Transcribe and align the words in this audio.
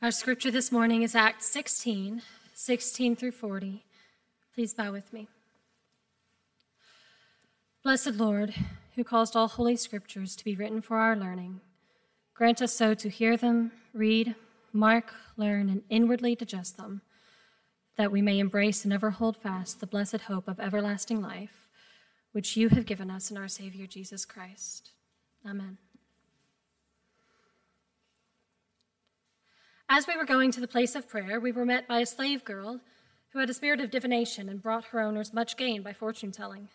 Our 0.00 0.12
scripture 0.12 0.52
this 0.52 0.70
morning 0.70 1.02
is 1.02 1.16
Acts 1.16 1.46
16, 1.48 2.22
16 2.54 3.16
through 3.16 3.32
40. 3.32 3.84
Please 4.54 4.72
bow 4.72 4.92
with 4.92 5.12
me. 5.12 5.26
Blessed 7.82 8.14
Lord, 8.14 8.54
who 8.94 9.02
caused 9.02 9.34
all 9.34 9.48
holy 9.48 9.74
scriptures 9.74 10.36
to 10.36 10.44
be 10.44 10.54
written 10.54 10.80
for 10.80 10.98
our 10.98 11.16
learning, 11.16 11.62
grant 12.32 12.62
us 12.62 12.72
so 12.72 12.94
to 12.94 13.08
hear 13.08 13.36
them, 13.36 13.72
read, 13.92 14.36
mark, 14.72 15.12
learn, 15.36 15.68
and 15.68 15.82
inwardly 15.90 16.36
digest 16.36 16.76
them, 16.76 17.02
that 17.96 18.12
we 18.12 18.22
may 18.22 18.38
embrace 18.38 18.84
and 18.84 18.92
ever 18.92 19.10
hold 19.10 19.36
fast 19.36 19.80
the 19.80 19.86
blessed 19.86 20.20
hope 20.20 20.46
of 20.46 20.60
everlasting 20.60 21.20
life, 21.20 21.68
which 22.30 22.56
you 22.56 22.68
have 22.68 22.86
given 22.86 23.10
us 23.10 23.32
in 23.32 23.36
our 23.36 23.48
Savior 23.48 23.88
Jesus 23.88 24.24
Christ. 24.24 24.92
Amen. 25.44 25.78
As 29.90 30.06
we 30.06 30.16
were 30.16 30.26
going 30.26 30.50
to 30.52 30.60
the 30.60 30.68
place 30.68 30.94
of 30.94 31.08
prayer, 31.08 31.40
we 31.40 31.50
were 31.50 31.64
met 31.64 31.88
by 31.88 32.00
a 32.00 32.06
slave 32.06 32.44
girl 32.44 32.80
who 33.30 33.38
had 33.38 33.48
a 33.48 33.54
spirit 33.54 33.80
of 33.80 33.90
divination 33.90 34.48
and 34.48 34.62
brought 34.62 34.86
her 34.86 35.00
owners 35.00 35.32
much 35.32 35.56
gain 35.56 35.82
by 35.82 35.94
fortune 35.94 36.30
telling. 36.30 36.68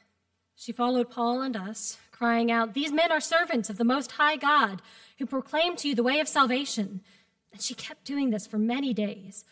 She 0.55 0.71
followed 0.71 1.11
Paul 1.11 1.41
and 1.41 1.55
us, 1.55 1.99
crying 2.11 2.52
out, 2.52 2.73
These 2.73 2.91
men 2.91 3.11
are 3.11 3.19
servants 3.19 3.69
of 3.69 3.77
the 3.77 3.83
Most 3.83 4.13
High 4.13 4.35
God, 4.35 4.81
who 5.19 5.27
proclaim 5.27 5.75
to 5.77 5.89
you 5.89 5.93
the 5.95 6.02
way 6.02 6.19
of 6.19 6.27
salvation. 6.27 7.02
And 7.52 7.61
she 7.61 7.75
kept 7.75 8.03
doing 8.03 8.31
this 8.31 8.47
for 8.47 8.57
many 8.57 8.95
days. 8.95 9.45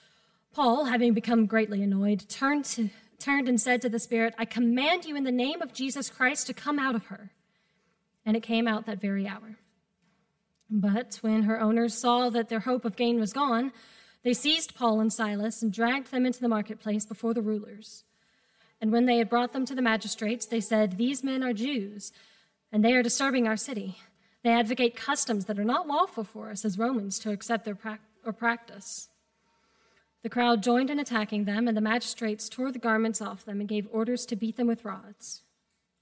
Paul, 0.54 0.86
having 0.86 1.14
become 1.14 1.46
greatly 1.46 1.84
annoyed, 1.84 2.28
turned, 2.28 2.66
to, 2.66 2.90
turned 3.20 3.48
and 3.48 3.62
said 3.62 3.82
to 3.84 3.90
the 3.90 4.00
Spirit, 4.00 4.34
I 4.40 4.46
command 4.46 5.06
you 5.06 5.16
in 5.16 5.24
the 5.24 5.32
name 5.32 5.62
of 5.62 5.72
Jesus 5.74 6.10
Christ 6.10 6.48
to 6.48 6.54
come 6.54 6.80
out 6.80 6.96
of 6.96 7.06
her. 7.06 7.30
And 8.26 8.36
it 8.36 8.42
came 8.42 8.68
out 8.68 8.88
that 8.88 9.00
very 9.00 9.28
hour. 9.28 9.58
But 10.74 11.18
when 11.20 11.44
her 11.44 11.60
owners 11.60 11.98
saw 11.98 12.30
that 12.30 12.48
their 12.48 12.62
hope 12.62 12.86
of 12.86 12.96
gain 12.96 13.20
was 13.20 13.34
gone, 13.34 13.74
they 14.24 14.34
seized 14.34 14.74
Paul 14.74 15.02
and 15.02 15.12
Silas 15.12 15.62
and 15.62 15.74
dragged 15.74 16.12
them 16.12 16.26
into 16.26 16.40
the 16.40 16.48
marketplace 16.48 17.06
before 17.06 17.34
the 17.34 17.42
rulers. 17.42 18.06
And 18.80 18.90
when 18.90 19.06
they 19.06 19.18
had 19.18 19.30
brought 19.30 19.52
them 19.52 19.66
to 19.66 19.76
the 19.76 19.82
magistrates, 19.82 20.46
they 20.46 20.62
said, 20.62 20.98
These 20.98 21.26
men 21.26 21.44
are 21.44 21.52
Jews, 21.52 22.14
and 22.72 22.86
they 22.86 22.94
are 22.94 23.04
disturbing 23.04 23.48
our 23.48 23.58
city. 23.58 23.98
They 24.44 24.52
advocate 24.52 24.96
customs 24.96 25.46
that 25.46 25.60
are 25.60 25.66
not 25.66 25.88
lawful 25.88 26.24
for 26.24 26.50
us 26.50 26.64
as 26.64 26.80
Romans 26.80 27.20
to 27.20 27.32
accept 27.32 27.66
their 27.66 27.76
pra- 27.76 28.00
or 28.26 28.32
practice. 28.32 29.10
The 30.24 30.30
crowd 30.30 30.64
joined 30.64 30.90
in 30.90 31.00
attacking 31.00 31.44
them, 31.44 31.68
and 31.68 31.76
the 31.76 31.82
magistrates 31.82 32.48
tore 32.48 32.72
the 32.72 32.80
garments 32.80 33.22
off 33.22 33.44
them 33.44 33.60
and 33.60 33.68
gave 33.68 33.90
orders 33.92 34.26
to 34.28 34.38
beat 34.38 34.56
them 34.56 34.68
with 34.68 34.86
rods. 34.86 35.42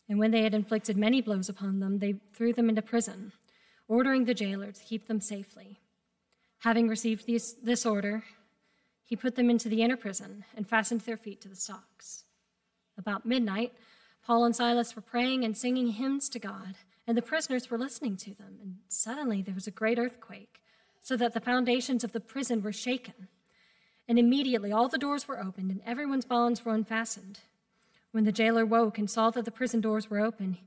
And 0.08 0.20
when 0.20 0.32
they 0.32 0.44
had 0.44 0.54
inflicted 0.54 0.96
many 0.96 1.22
blows 1.22 1.50
upon 1.50 1.80
them, 1.80 2.00
they 2.00 2.16
threw 2.34 2.54
them 2.54 2.70
into 2.70 2.82
prison 2.82 3.32
ordering 3.90 4.24
the 4.24 4.34
jailer 4.34 4.72
to 4.72 4.84
keep 4.86 5.08
them 5.08 5.20
safely. 5.20 5.80
Having 6.60 6.88
received 6.88 7.26
these, 7.26 7.56
this 7.62 7.86
order, 7.86 8.24
he 9.04 9.16
put 9.16 9.36
them 9.36 9.50
into 9.50 9.68
the 9.68 9.82
inner 9.82 9.98
prison 9.98 10.46
and 10.56 10.68
fastened 10.68 11.02
their 11.02 11.18
feet 11.18 11.42
to 11.42 11.50
the 11.50 11.56
stocks. 11.56 12.24
About 12.98 13.26
midnight, 13.26 13.74
Paul 14.26 14.46
and 14.46 14.56
Silas 14.56 14.96
were 14.96 15.02
praying 15.02 15.44
and 15.44 15.58
singing 15.58 15.88
hymns 15.88 16.30
to 16.30 16.40
God, 16.40 16.76
and 17.08 17.18
the 17.18 17.22
prisoners 17.24 17.72
were 17.72 17.78
listening 17.78 18.16
to 18.18 18.36
them. 18.36 18.60
And 18.62 18.76
suddenly 18.88 19.42
there 19.42 19.56
was 19.56 19.68
a 19.68 19.72
great 19.72 19.98
earthquake, 19.98 20.62
so 21.02 21.18
that 21.18 21.34
the 21.34 21.40
foundations 21.40 22.04
of 22.04 22.12
the 22.12 22.20
prison 22.20 22.62
were 22.62 22.74
shaken. 22.74 23.30
And 24.08 24.20
immediately 24.20 24.72
all 24.72 24.90
the 24.90 24.98
doors 24.98 25.28
were 25.28 25.42
opened, 25.42 25.72
and 25.72 25.82
everyone's 25.86 26.26
bonds 26.26 26.64
were 26.64 26.74
unfastened. 26.74 27.40
When 28.12 28.26
the 28.26 28.32
jailer 28.32 28.66
woke 28.66 28.98
and 29.00 29.10
saw 29.10 29.32
that 29.32 29.46
the 29.46 29.52
prison 29.52 29.82
doors 29.82 30.10
were 30.10 30.20
open, 30.20 30.58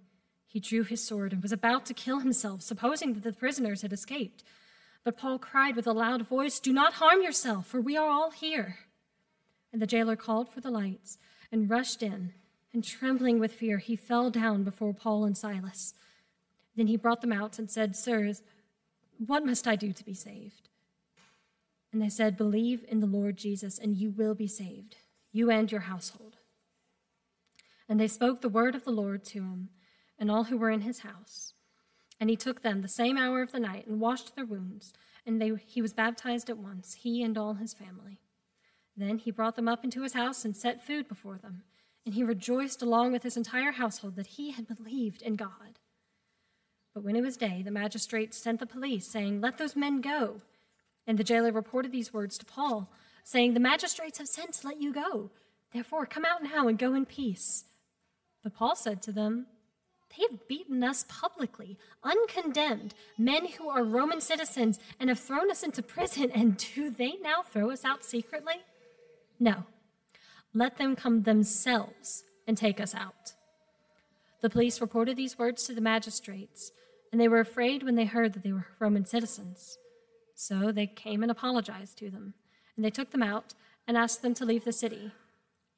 he 0.53 0.61
drew 0.61 0.83
his 0.83 1.03
sword 1.03 1.33
and 1.33 1.41
was 1.41 1.51
about 1.51 1.87
to 1.87 1.95
kill 1.95 2.19
himself, 2.19 2.61
supposing 2.61 3.15
that 3.15 3.23
the 3.23 3.33
prisoners 3.33 3.81
had 3.81 3.91
escaped. 3.91 4.45
But 5.03 5.17
Paul 5.17 5.39
cried 5.39 5.77
with 5.77 5.87
a 5.87 5.95
loud 5.95 6.29
voice, 6.29 6.61
Do 6.61 6.75
not 6.75 6.95
harm 6.95 7.23
yourself, 7.23 7.67
for 7.67 7.81
we 7.81 7.97
are 7.97 8.11
all 8.11 8.31
here. 8.31 8.81
And 9.73 9.81
the 9.81 9.87
jailer 9.87 10.15
called 10.15 10.51
for 10.51 10.61
the 10.61 10.71
lights 10.71 11.17
and 11.51 11.71
rushed 11.71 12.03
in, 12.03 12.35
and 12.71 12.85
trembling 12.85 13.39
with 13.39 13.55
fear, 13.55 13.79
he 13.79 13.97
fell 13.97 14.29
down 14.29 14.63
before 14.63 14.93
Paul 14.93 15.25
and 15.25 15.39
Silas. 15.39 15.95
Then 16.77 16.87
he 16.87 16.99
brought 16.99 17.23
them 17.23 17.33
out 17.33 17.59
and 17.59 17.71
said, 17.71 17.97
Sirs, 17.97 18.43
what 19.27 19.47
must 19.47 19.67
I 19.67 19.75
do 19.75 19.91
to 19.91 20.05
be 20.05 20.13
saved? 20.13 20.69
And 21.95 22.03
they 22.03 22.11
said, 22.11 22.37
Believe 22.37 22.85
in 22.87 23.01
the 23.01 23.07
Lord 23.07 23.39
Jesus, 23.39 23.79
and 23.79 23.97
you 23.97 24.11
will 24.11 24.35
be 24.35 24.49
saved, 24.49 24.97
you 25.33 25.51
and 25.51 25.73
your 25.73 25.83
household. 25.83 26.37
And 27.89 27.99
they 27.99 28.09
spoke 28.09 28.43
the 28.43 28.51
word 28.51 28.75
of 28.75 28.85
the 28.85 28.91
Lord 28.91 29.25
to 29.27 29.39
him 29.39 29.71
and 30.23 30.31
all 30.31 30.45
who 30.45 30.57
were 30.57 30.71
in 30.71 30.83
his 30.83 31.01
house. 31.01 31.53
And 32.21 32.31
he 32.31 32.37
took 32.37 32.63
them 32.63 32.81
the 32.81 32.87
same 32.87 33.19
hour 33.19 33.43
of 33.43 33.51
the 33.51 33.59
night 33.59 33.89
and 33.89 33.99
washed 33.99 34.37
their 34.37 34.45
wounds, 34.45 34.93
and 35.27 35.43
they, 35.43 35.51
he 35.67 35.83
was 35.83 35.93
baptized 35.93 36.49
at 36.49 36.59
once, 36.59 36.95
he 36.95 37.25
and 37.25 37.37
all 37.37 37.55
his 37.55 37.75
family. 37.75 38.21
Then 38.97 39.19
he 39.19 39.33
brought 39.33 39.57
them 39.57 39.67
up 39.67 39.83
into 39.83 40.03
his 40.03 40.13
house 40.13 40.45
and 40.45 40.57
set 40.57 40.87
food 40.87 41.09
before 41.09 41.39
them, 41.39 41.65
and 42.07 42.15
he 42.15 42.23
rejoiced 42.23 42.83
along 42.83 43.11
with 43.11 43.25
his 43.25 43.37
entire 43.37 43.73
household 43.73 44.15
that 44.15 44.29
he 44.29 44.53
had 44.53 44.69
believed 44.69 45.23
in 45.23 45.35
God. 45.35 45.81
But 46.95 47.03
when 47.03 47.17
it 47.17 47.23
was 47.23 47.37
day, 47.37 47.63
the 47.65 47.73
magistrates 47.73 48.39
sent 48.39 48.61
the 48.61 48.67
police, 48.67 49.09
saying, 49.09 49.41
Let 49.41 49.59
those 49.59 49.75
men 49.75 50.01
go. 50.01 50.41
And 51.05 51.19
the 51.19 51.25
jailer 51.25 51.51
reported 51.51 51.91
these 51.91 52.15
words 52.15 52.39
to 52.39 52.47
Paul, 52.47 52.93
saying, 53.25 53.55
The 53.55 53.61
magistrates 53.61 54.19
have 54.19 54.29
sent 54.29 54.53
to 54.53 54.69
let 54.69 54.81
you 54.81 54.93
go. 54.93 55.33
Therefore, 55.73 56.07
come 56.07 56.25
out 56.25 56.45
now 56.45 56.69
and 56.69 56.79
go 56.79 56.95
in 56.95 57.07
peace. 57.07 57.65
But 58.45 58.55
Paul 58.55 58.77
said 58.77 59.03
to 59.03 59.11
them, 59.11 59.47
they 60.17 60.25
have 60.29 60.47
beaten 60.49 60.85
us 60.85 61.05
publicly, 61.09 61.79
uncondemned, 62.03 62.95
men 63.17 63.47
who 63.47 63.69
are 63.69 63.83
Roman 63.83 64.21
citizens, 64.21 64.79
and 65.01 65.09
have 65.09 65.19
thrown 65.19 65.51
us 65.51 65.63
into 65.63 65.83
prison. 65.83 66.31
And 66.35 66.57
do 66.75 66.91
they 66.91 67.15
now 67.23 67.43
throw 67.43 67.71
us 67.71 67.85
out 67.85 68.05
secretly? 68.05 68.57
No. 69.41 69.65
Let 70.55 70.77
them 70.77 70.97
come 70.97 71.23
themselves 71.23 72.25
and 72.47 72.57
take 72.57 72.81
us 72.81 72.95
out. 72.95 73.33
The 74.43 74.51
police 74.51 74.81
reported 74.81 75.17
these 75.17 75.39
words 75.39 75.65
to 75.67 75.75
the 75.75 75.81
magistrates, 75.81 76.73
and 77.11 77.21
they 77.21 77.29
were 77.29 77.41
afraid 77.41 77.83
when 77.83 77.95
they 77.95 78.05
heard 78.05 78.33
that 78.33 78.43
they 78.43 78.53
were 78.53 78.67
Roman 78.79 79.07
citizens. 79.07 79.79
So 80.35 80.73
they 80.73 80.87
came 80.87 81.23
and 81.23 81.31
apologized 81.31 81.97
to 81.99 82.11
them, 82.11 82.35
and 82.77 82.85
they 82.85 82.91
took 82.91 83.13
them 83.13 83.23
out 83.23 83.55
and 83.87 83.97
asked 83.97 84.23
them 84.23 84.35
to 84.35 84.45
leave 84.45 84.65
the 84.65 84.73
city. 84.73 85.13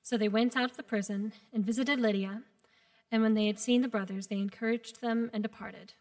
So 0.03 0.17
they 0.17 0.29
went 0.29 0.57
out 0.57 0.71
of 0.71 0.77
the 0.77 0.83
prison 0.83 1.33
and 1.53 1.65
visited 1.65 2.01
Lydia 2.01 2.43
and 3.15 3.23
when 3.23 3.35
they 3.35 3.47
had 3.47 3.61
seen 3.61 3.81
the 3.81 3.87
brothers, 3.87 4.27
they 4.27 4.39
encouraged 4.39 5.01
them 5.01 5.31
and 5.33 5.41
departed. 5.41 5.93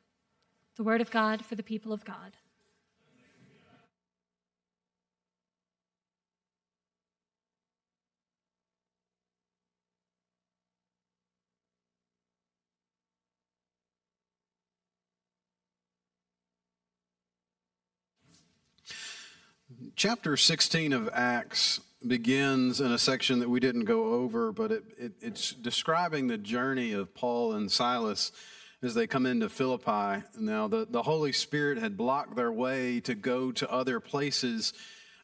The 0.78 0.84
word 0.84 1.00
of 1.00 1.12
God 1.12 1.46
for 1.46 1.54
the 1.54 1.62
people 1.62 1.94
of 1.94 2.04
God. 2.04 2.38
Chapter 19.96 20.36
16 20.36 20.92
of 20.92 21.08
Acts 21.14 21.80
begins 22.08 22.82
in 22.82 22.92
a 22.92 22.98
section 22.98 23.40
that 23.40 23.50
we 23.50 23.60
didn't 23.60 23.86
go 23.86 24.14
over, 24.14 24.52
but 24.52 24.72
it, 24.72 24.84
it, 24.98 25.12
it's 25.22 25.52
describing 25.52 26.28
the 26.28 26.38
journey 26.38 26.92
of 26.94 27.14
Paul 27.14 27.54
and 27.54 27.72
Silas 27.72 28.32
as 28.82 28.94
they 28.94 29.08
come 29.08 29.26
into 29.26 29.48
Philippi. 29.50 30.24
Now, 30.38 30.68
the, 30.68 30.86
the 30.90 31.04
Holy 31.04 31.32
Spirit 31.32 31.78
had 31.78 31.96
blocked 31.98 32.36
their 32.36 32.52
way 32.52 33.00
to 33.02 33.16
go 33.16 33.52
to 33.54 33.72
other 33.72 34.00
places 34.00 34.74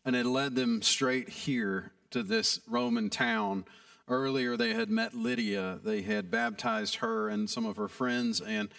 and 0.06 0.16
had 0.16 0.26
led 0.26 0.56
them 0.56 0.82
straight 0.82 1.30
here 1.30 1.92
to 2.12 2.24
this 2.24 2.62
Roman 2.68 3.10
town. 3.10 3.66
Earlier, 4.08 4.58
they 4.58 4.74
had 4.74 4.90
met 4.90 5.14
Lydia, 5.14 5.80
they 5.84 6.02
had 6.02 6.32
baptized 6.32 6.96
her 6.96 7.30
and 7.30 7.50
some 7.50 7.66
of 7.66 7.78
her 7.78 7.88
friends, 7.88 8.42
and 8.42 8.70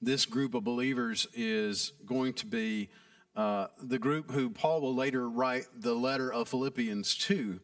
this 0.00 0.24
group 0.24 0.54
of 0.54 0.64
believers 0.64 1.26
is 1.34 1.92
going 2.06 2.32
to 2.34 2.46
be 2.46 2.88
uh, 3.38 3.68
the 3.80 4.00
group 4.00 4.32
who 4.32 4.50
Paul 4.50 4.80
will 4.80 4.96
later 4.96 5.30
write 5.30 5.66
the 5.76 5.94
letter 5.94 6.32
of 6.32 6.48
Philippians 6.48 7.14
to. 7.18 7.60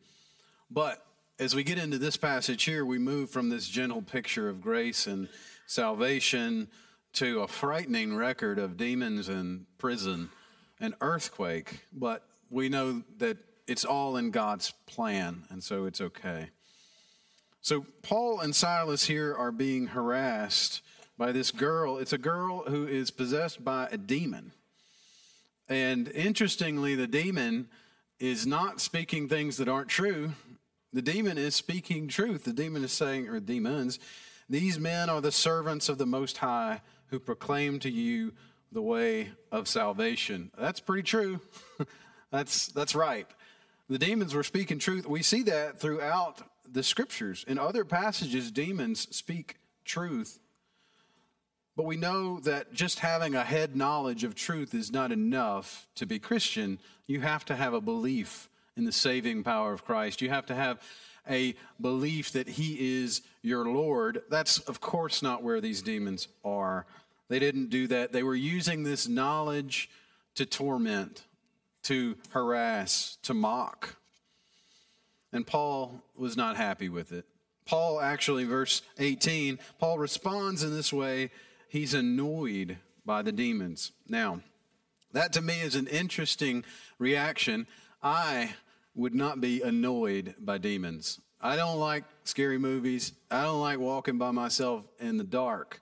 But 0.71 1.05
as 1.41 1.57
we 1.57 1.65
get 1.65 1.79
into 1.79 1.99
this 1.99 2.17
passage 2.17 2.63
here, 2.63 2.87
we 2.87 2.97
move 2.99 3.29
from 3.29 3.49
this 3.49 3.69
gentle 3.69 4.01
picture 4.01 4.49
of 4.49 4.61
grace 4.61 5.09
and 5.09 5.29
salvation 5.67 6.69
to 7.15 7.41
a 7.41 7.49
frightening 7.49 8.15
record 8.15 8.61
of 8.61 8.77
demons 8.77 9.29
and 9.29 9.67
prison 9.79 10.31
and 10.79 10.95
earthquake. 11.01 11.81
But 11.93 12.25
we 12.51 12.69
know 12.69 13.03
that 13.19 13.39
it's 13.67 13.85
all 13.85 14.17
in 14.17 14.31
God's 14.31 14.73
plan, 14.87 15.43
and 15.51 15.61
so 15.63 15.87
it's 15.87 16.01
okay. 16.01 16.51
So, 17.63 17.85
Paul 18.03 18.39
and 18.39 18.55
Silas 18.55 19.07
here 19.07 19.35
are 19.35 19.51
being 19.51 19.89
harassed 19.89 20.83
by 21.19 21.33
this 21.33 21.51
girl. 21.51 21.99
It's 21.99 22.13
a 22.13 22.19
girl 22.19 22.63
who 22.63 22.87
is 22.87 23.11
possessed 23.11 23.65
by 23.65 23.89
a 23.91 23.97
demon. 23.97 24.53
And 25.69 26.09
interestingly, 26.09 26.95
the 26.95 27.07
demon 27.07 27.69
is 28.19 28.47
not 28.47 28.81
speaking 28.81 29.29
things 29.29 29.57
that 29.57 29.69
aren't 29.69 29.89
true. 29.89 30.33
The 30.93 31.03
demon 31.03 31.39
is 31.39 31.55
speaking 31.55 32.09
truth. 32.09 32.45
The 32.45 32.53
demon 32.53 32.85
is 32.85 32.93
saying, 32.93 33.29
or 33.29 33.41
demons, 33.41 33.99
these 34.49 34.79
men 34.79 35.09
are 35.11 35.21
the 35.21 35.33
servants 35.33 35.89
of 35.89 35.99
the 35.99 36.07
Most 36.07 36.39
High 36.39 36.83
who 37.07 37.19
proclaim 37.19 37.79
to 37.81 37.91
you 37.91 38.33
the 38.73 38.83
way 38.83 39.31
of 39.51 39.69
salvation. 39.69 40.51
That's 40.59 40.81
pretty 40.81 41.05
true. 41.05 41.41
That's, 42.31 42.67
that's 42.67 42.97
right. 42.97 43.29
The 43.89 43.97
demons 43.97 44.35
were 44.35 44.43
speaking 44.43 44.81
truth. 44.81 45.07
We 45.07 45.23
see 45.23 45.43
that 45.45 45.79
throughout 45.79 46.43
the 46.69 46.83
scriptures. 46.83 47.45
In 47.47 47.61
other 47.61 47.85
passages, 47.85 48.51
demons 48.51 49.07
speak 49.15 49.59
truth. 49.85 50.41
But 51.77 51.87
we 51.87 51.97
know 51.97 52.39
that 52.41 52.73
just 52.73 53.01
having 53.01 53.35
a 53.35 53.43
head 53.43 53.75
knowledge 53.75 54.23
of 54.23 54.35
truth 54.35 54.75
is 54.75 54.93
not 54.93 55.11
enough 55.11 55.89
to 55.97 56.07
be 56.07 56.19
Christian. 56.19 56.79
You 57.07 57.21
have 57.21 57.45
to 57.47 57.57
have 57.57 57.75
a 57.75 57.81
belief 57.81 58.49
in 58.77 58.85
the 58.85 58.93
saving 58.93 59.43
power 59.43 59.73
of 59.73 59.85
Christ. 59.85 60.23
You 60.23 60.31
have 60.31 60.47
to 60.47 60.55
have 60.55 60.81
a 61.29 61.55
belief 61.81 62.33
that 62.33 62.49
He 62.49 63.03
is 63.03 63.23
your 63.43 63.65
Lord. 63.65 64.23
That's, 64.31 64.59
of 64.61 64.81
course, 64.81 65.23
not 65.23 65.43
where 65.43 65.61
these 65.61 65.83
demons 65.83 66.29
are. 66.45 66.87
They 67.29 67.39
didn't 67.39 67.71
do 67.71 67.87
that. 67.89 68.13
They 68.13 68.23
were 68.23 68.35
using 68.35 68.85
this 68.85 69.09
knowledge 69.09 69.91
to 70.37 70.47
torment, 70.47 71.25
to 71.85 72.17
harass, 72.31 73.19
to 73.23 73.35
mock. 73.35 73.97
And 75.33 75.47
Paul 75.47 76.03
was 76.17 76.37
not 76.37 76.57
happy 76.57 76.89
with 76.89 77.11
it. 77.11 77.25
Paul 77.67 78.01
actually, 78.01 78.45
verse 78.45 78.83
18, 78.99 79.59
Paul 79.79 79.99
responds 79.99 80.63
in 80.63 80.73
this 80.75 80.93
way 80.93 81.31
he's 81.75 81.93
annoyed 81.93 82.79
by 83.05 83.21
the 83.21 83.33
demons. 83.33 83.91
Now, 84.09 84.41
that 85.11 85.33
to 85.33 85.43
me 85.43 85.61
is 85.61 85.75
an 85.75 85.89
interesting 85.89 86.65
reaction. 87.01 87.67
I 88.01 88.55
would 88.95 89.13
not 89.13 89.41
be 89.41 89.61
annoyed 89.61 90.37
by 90.39 90.59
demons. 90.59 91.21
I 91.41 91.57
don't 91.57 91.81
like 91.81 92.05
scary 92.23 92.59
movies. 92.59 93.13
I 93.29 93.43
don't 93.43 93.61
like 93.61 93.81
walking 93.81 94.19
by 94.19 94.31
myself 94.31 94.85
in 95.01 95.17
the 95.17 95.25
dark 95.25 95.81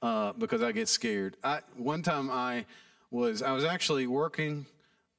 uh, 0.00 0.32
because 0.32 0.62
I 0.62 0.72
get 0.72 0.88
scared. 0.88 1.36
I, 1.44 1.60
one 1.76 2.00
time 2.00 2.30
I 2.30 2.64
was 3.10 3.42
I 3.42 3.52
was 3.52 3.64
actually 3.64 4.06
working 4.06 4.64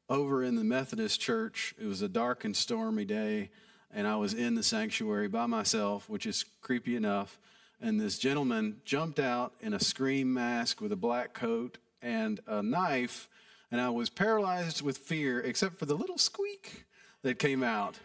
over 0.09 0.43
in 0.43 0.55
the 0.55 0.63
Methodist 0.63 1.21
church. 1.21 1.75
It 1.79 1.85
was 1.85 2.01
a 2.01 2.09
dark 2.09 2.43
and 2.43 2.57
stormy 2.57 3.05
day, 3.05 3.51
and 3.93 4.07
I 4.07 4.15
was 4.15 4.33
in 4.33 4.55
the 4.55 4.63
sanctuary 4.63 5.27
by 5.27 5.45
myself, 5.45 6.09
which 6.09 6.25
is 6.25 6.43
creepy 6.61 6.95
enough. 6.95 7.37
And 7.81 7.99
this 7.99 8.17
gentleman 8.17 8.81
jumped 8.85 9.19
out 9.19 9.53
in 9.61 9.73
a 9.73 9.79
scream 9.79 10.33
mask 10.33 10.81
with 10.81 10.91
a 10.91 10.95
black 10.95 11.33
coat 11.33 11.77
and 12.01 12.39
a 12.47 12.63
knife, 12.63 13.29
and 13.71 13.79
I 13.79 13.89
was 13.89 14.09
paralyzed 14.09 14.81
with 14.81 14.97
fear, 14.97 15.39
except 15.41 15.77
for 15.77 15.85
the 15.85 15.95
little 15.95 16.17
squeak 16.17 16.85
that 17.21 17.37
came 17.39 17.63
out. 17.63 17.99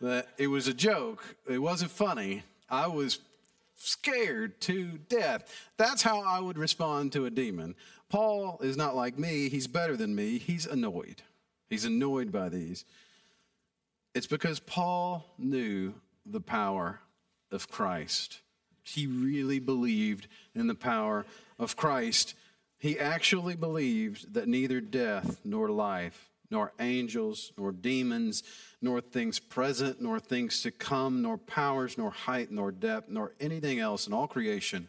That 0.00 0.28
it 0.36 0.48
was 0.48 0.68
a 0.68 0.74
joke. 0.74 1.36
It 1.48 1.58
wasn't 1.58 1.92
funny. 1.92 2.42
I 2.68 2.88
was 2.88 3.20
scared 3.76 4.60
to 4.62 4.98
death. 5.08 5.70
That's 5.76 6.02
how 6.02 6.22
I 6.22 6.40
would 6.40 6.58
respond 6.58 7.12
to 7.12 7.26
a 7.26 7.30
demon. 7.30 7.74
Paul 8.08 8.58
is 8.62 8.76
not 8.76 8.94
like 8.94 9.18
me, 9.18 9.48
he's 9.48 9.66
better 9.66 9.96
than 9.96 10.14
me. 10.14 10.38
He's 10.38 10.66
annoyed. 10.66 11.22
He's 11.70 11.84
annoyed 11.86 12.30
by 12.30 12.50
these. 12.50 12.84
It's 14.14 14.26
because 14.26 14.60
Paul 14.60 15.24
knew 15.38 15.94
the 16.26 16.40
power 16.40 17.00
of 17.50 17.70
Christ. 17.70 18.41
He 18.82 19.06
really 19.06 19.58
believed 19.58 20.26
in 20.54 20.66
the 20.66 20.74
power 20.74 21.24
of 21.58 21.76
Christ. 21.76 22.34
He 22.78 22.98
actually 22.98 23.54
believed 23.54 24.34
that 24.34 24.48
neither 24.48 24.80
death 24.80 25.40
nor 25.44 25.68
life, 25.68 26.30
nor 26.50 26.72
angels, 26.80 27.52
nor 27.56 27.72
demons, 27.72 28.42
nor 28.80 29.00
things 29.00 29.38
present, 29.38 30.00
nor 30.00 30.18
things 30.18 30.62
to 30.62 30.70
come, 30.70 31.22
nor 31.22 31.38
powers, 31.38 31.96
nor 31.96 32.10
height, 32.10 32.50
nor 32.50 32.72
depth, 32.72 33.08
nor 33.08 33.32
anything 33.40 33.78
else 33.78 34.06
in 34.06 34.12
all 34.12 34.26
creation 34.26 34.88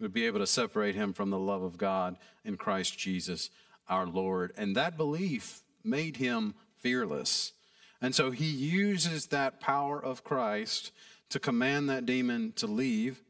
would 0.00 0.12
be 0.12 0.26
able 0.26 0.40
to 0.40 0.46
separate 0.46 0.94
him 0.94 1.12
from 1.12 1.30
the 1.30 1.38
love 1.38 1.62
of 1.62 1.78
God 1.78 2.16
in 2.44 2.56
Christ 2.56 2.98
Jesus 2.98 3.50
our 3.88 4.06
Lord. 4.06 4.52
And 4.56 4.76
that 4.76 4.96
belief 4.96 5.62
made 5.82 6.16
him 6.16 6.54
fearless. 6.78 7.52
And 8.00 8.14
so 8.14 8.30
he 8.30 8.46
uses 8.46 9.26
that 9.26 9.60
power 9.60 10.02
of 10.02 10.24
Christ 10.24 10.90
to 11.30 11.38
command 11.38 11.88
that 11.90 12.06
demon 12.06 12.52
to 12.56 12.66
leave, 12.66 13.20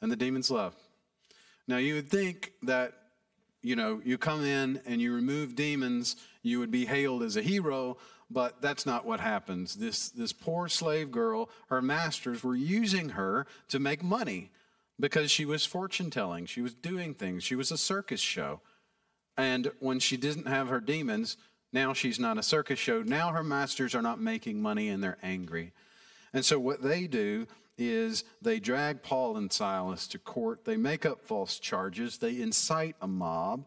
and 0.00 0.10
the 0.10 0.16
demon's 0.16 0.50
left. 0.50 0.78
Now, 1.68 1.76
you 1.76 1.94
would 1.94 2.10
think 2.10 2.52
that, 2.62 2.92
you 3.62 3.76
know, 3.76 4.00
you 4.04 4.18
come 4.18 4.44
in 4.44 4.80
and 4.86 5.00
you 5.00 5.14
remove 5.14 5.54
demons, 5.54 6.16
you 6.42 6.58
would 6.58 6.70
be 6.70 6.84
hailed 6.84 7.22
as 7.22 7.36
a 7.36 7.42
hero, 7.42 7.96
but 8.30 8.60
that's 8.62 8.86
not 8.86 9.04
what 9.04 9.20
happens. 9.20 9.74
This, 9.74 10.08
this 10.08 10.32
poor 10.32 10.68
slave 10.68 11.10
girl, 11.10 11.50
her 11.68 11.82
masters 11.82 12.42
were 12.42 12.56
using 12.56 13.10
her 13.10 13.46
to 13.68 13.78
make 13.78 14.02
money 14.02 14.50
because 14.98 15.30
she 15.30 15.44
was 15.44 15.66
fortune 15.66 16.10
telling. 16.10 16.46
She 16.46 16.62
was 16.62 16.74
doing 16.74 17.14
things. 17.14 17.44
She 17.44 17.54
was 17.54 17.70
a 17.70 17.78
circus 17.78 18.20
show. 18.20 18.60
And 19.36 19.70
when 19.80 19.98
she 19.98 20.16
didn't 20.16 20.46
have 20.46 20.68
her 20.68 20.80
demons, 20.80 21.36
now 21.72 21.92
she's 21.92 22.18
not 22.18 22.38
a 22.38 22.42
circus 22.42 22.78
show. 22.78 23.02
Now 23.02 23.32
her 23.32 23.42
masters 23.42 23.94
are 23.94 24.02
not 24.02 24.20
making 24.20 24.60
money 24.60 24.88
and 24.88 25.02
they're 25.02 25.18
angry. 25.22 25.72
And 26.32 26.44
so 26.44 26.58
what 26.58 26.82
they 26.82 27.06
do 27.06 27.46
is 27.78 28.24
they 28.40 28.60
drag 28.60 29.02
Paul 29.02 29.36
and 29.36 29.52
Silas 29.52 30.06
to 30.08 30.18
court. 30.18 30.64
They 30.64 30.76
make 30.76 31.04
up 31.04 31.22
false 31.22 31.58
charges. 31.58 32.18
They 32.18 32.40
incite 32.40 32.96
a 33.00 33.06
mob. 33.06 33.66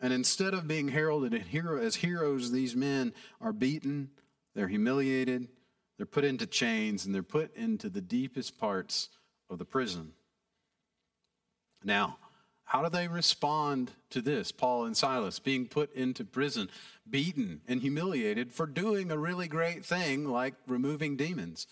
And 0.00 0.12
instead 0.12 0.52
of 0.52 0.68
being 0.68 0.88
heralded 0.88 1.34
as 1.34 1.96
heroes, 1.96 2.50
these 2.50 2.76
men 2.76 3.14
are 3.40 3.52
beaten, 3.52 4.10
they're 4.54 4.68
humiliated, 4.68 5.48
they're 5.96 6.06
put 6.06 6.24
into 6.24 6.46
chains, 6.46 7.06
and 7.06 7.14
they're 7.14 7.22
put 7.22 7.56
into 7.56 7.88
the 7.88 8.02
deepest 8.02 8.58
parts 8.58 9.08
of 9.48 9.58
the 9.58 9.64
prison. 9.64 10.12
Now, 11.82 12.18
how 12.66 12.82
do 12.82 12.90
they 12.90 13.06
respond 13.06 13.92
to 14.10 14.20
this, 14.20 14.50
Paul 14.50 14.86
and 14.86 14.96
Silas, 14.96 15.38
being 15.38 15.66
put 15.66 15.94
into 15.94 16.24
prison, 16.24 16.68
beaten 17.08 17.60
and 17.68 17.80
humiliated 17.80 18.52
for 18.52 18.66
doing 18.66 19.10
a 19.10 19.16
really 19.16 19.46
great 19.46 19.84
thing 19.84 20.24
like 20.24 20.54
removing 20.66 21.16
demons? 21.16 21.68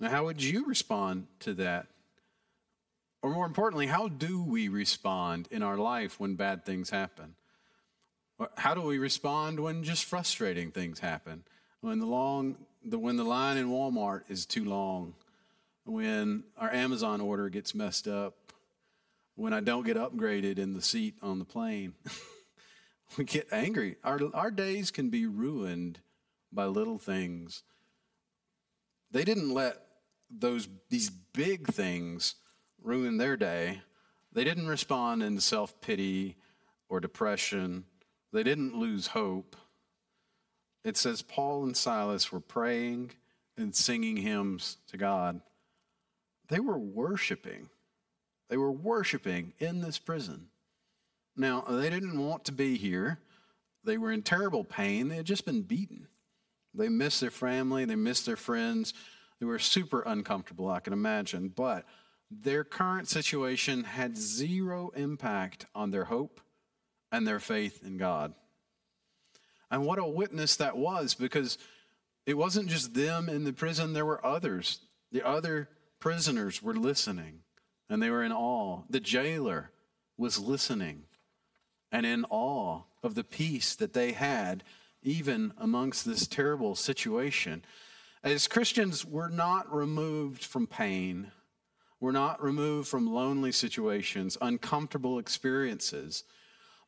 Now, 0.00 0.08
how 0.08 0.24
would 0.24 0.42
you 0.42 0.64
respond 0.64 1.26
to 1.40 1.52
that? 1.54 1.86
Or 3.22 3.30
more 3.30 3.44
importantly, 3.44 3.88
how 3.88 4.08
do 4.08 4.42
we 4.42 4.68
respond 4.68 5.48
in 5.50 5.62
our 5.62 5.76
life 5.76 6.18
when 6.18 6.34
bad 6.34 6.64
things 6.64 6.88
happen? 6.88 7.34
How 8.56 8.72
do 8.72 8.80
we 8.80 8.96
respond 8.96 9.60
when 9.60 9.84
just 9.84 10.06
frustrating 10.06 10.70
things 10.70 11.00
happen? 11.00 11.44
When 11.82 11.98
the 11.98 12.06
long 12.06 12.56
the 12.82 12.98
when 12.98 13.18
the 13.18 13.24
line 13.24 13.58
in 13.58 13.68
Walmart 13.68 14.22
is 14.30 14.46
too 14.46 14.64
long, 14.64 15.12
when 15.84 16.44
our 16.56 16.72
Amazon 16.72 17.20
order 17.20 17.50
gets 17.50 17.74
messed 17.74 18.08
up, 18.08 18.34
when 19.40 19.54
I 19.54 19.60
don't 19.60 19.86
get 19.86 19.96
upgraded 19.96 20.58
in 20.58 20.74
the 20.74 20.82
seat 20.82 21.14
on 21.22 21.38
the 21.38 21.46
plane. 21.46 21.94
we 23.16 23.24
get 23.24 23.48
angry. 23.50 23.96
Our 24.04 24.20
our 24.34 24.50
days 24.50 24.90
can 24.90 25.08
be 25.08 25.26
ruined 25.26 25.98
by 26.52 26.66
little 26.66 26.98
things. 26.98 27.62
They 29.10 29.24
didn't 29.24 29.54
let 29.54 29.78
those 30.30 30.68
these 30.90 31.08
big 31.08 31.68
things 31.68 32.34
ruin 32.82 33.16
their 33.16 33.38
day. 33.38 33.80
They 34.32 34.44
didn't 34.44 34.68
respond 34.68 35.22
in 35.22 35.40
self 35.40 35.80
pity 35.80 36.36
or 36.90 37.00
depression. 37.00 37.84
They 38.34 38.42
didn't 38.42 38.76
lose 38.76 39.08
hope. 39.08 39.56
It 40.84 40.98
says 40.98 41.22
Paul 41.22 41.64
and 41.64 41.76
Silas 41.76 42.30
were 42.30 42.40
praying 42.40 43.12
and 43.56 43.74
singing 43.74 44.18
hymns 44.18 44.76
to 44.88 44.98
God. 44.98 45.40
They 46.48 46.60
were 46.60 46.78
worshiping. 46.78 47.70
They 48.50 48.56
were 48.56 48.72
worshiping 48.72 49.54
in 49.60 49.80
this 49.80 49.98
prison. 49.98 50.48
Now, 51.36 51.62
they 51.62 51.88
didn't 51.88 52.18
want 52.18 52.44
to 52.46 52.52
be 52.52 52.76
here. 52.76 53.20
They 53.84 53.96
were 53.96 54.10
in 54.10 54.22
terrible 54.22 54.64
pain. 54.64 55.08
They 55.08 55.16
had 55.16 55.24
just 55.24 55.46
been 55.46 55.62
beaten. 55.62 56.08
They 56.74 56.88
missed 56.88 57.20
their 57.20 57.30
family, 57.30 57.84
they 57.84 57.96
missed 57.96 58.26
their 58.26 58.36
friends. 58.36 58.92
They 59.38 59.46
were 59.46 59.58
super 59.58 60.02
uncomfortable, 60.02 60.68
I 60.68 60.80
can 60.80 60.92
imagine. 60.92 61.48
But 61.48 61.86
their 62.30 62.62
current 62.62 63.08
situation 63.08 63.84
had 63.84 64.18
zero 64.18 64.92
impact 64.94 65.66
on 65.74 65.90
their 65.90 66.04
hope 66.04 66.40
and 67.10 67.26
their 67.26 67.40
faith 67.40 67.80
in 67.84 67.96
God. 67.96 68.34
And 69.70 69.86
what 69.86 69.98
a 69.98 70.04
witness 70.04 70.56
that 70.56 70.76
was 70.76 71.14
because 71.14 71.56
it 72.26 72.36
wasn't 72.36 72.68
just 72.68 72.94
them 72.94 73.28
in 73.28 73.44
the 73.44 73.52
prison, 73.52 73.94
there 73.94 74.04
were 74.04 74.24
others. 74.24 74.80
The 75.10 75.26
other 75.26 75.68
prisoners 76.00 76.62
were 76.62 76.74
listening 76.74 77.40
and 77.90 78.02
they 78.02 78.08
were 78.08 78.24
in 78.24 78.32
awe. 78.32 78.82
The 78.88 79.00
jailer 79.00 79.70
was 80.16 80.38
listening 80.38 81.02
and 81.92 82.06
in 82.06 82.24
awe 82.30 82.84
of 83.02 83.14
the 83.14 83.24
peace 83.24 83.74
that 83.74 83.92
they 83.92 84.12
had, 84.12 84.64
even 85.02 85.52
amongst 85.58 86.06
this 86.06 86.26
terrible 86.26 86.74
situation. 86.74 87.62
As 88.22 88.48
Christians, 88.48 89.04
we're 89.04 89.28
not 89.28 89.74
removed 89.74 90.42
from 90.42 90.66
pain 90.66 91.32
we're 92.00 92.12
not 92.12 92.42
removed 92.42 92.88
from 92.88 93.12
lonely 93.12 93.52
situations, 93.52 94.38
uncomfortable 94.40 95.18
experiences, 95.18 96.24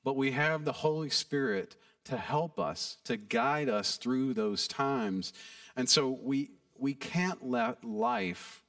but 0.03 0.17
we 0.17 0.33
have 0.33 0.65
the 0.65 0.73
Holy 0.73 1.11
Spirit 1.11 1.77
to 2.05 2.17
help 2.17 2.59
us, 2.59 2.97
to 3.05 3.19
guide 3.19 3.69
us 3.69 3.99
through 3.99 4.33
those 4.35 4.67
times. 4.67 5.35
And 5.77 5.89
so 5.89 6.19
we, 6.23 6.53
we 6.79 6.95
can't 6.95 7.47
let 7.47 7.85
life, 7.85 8.62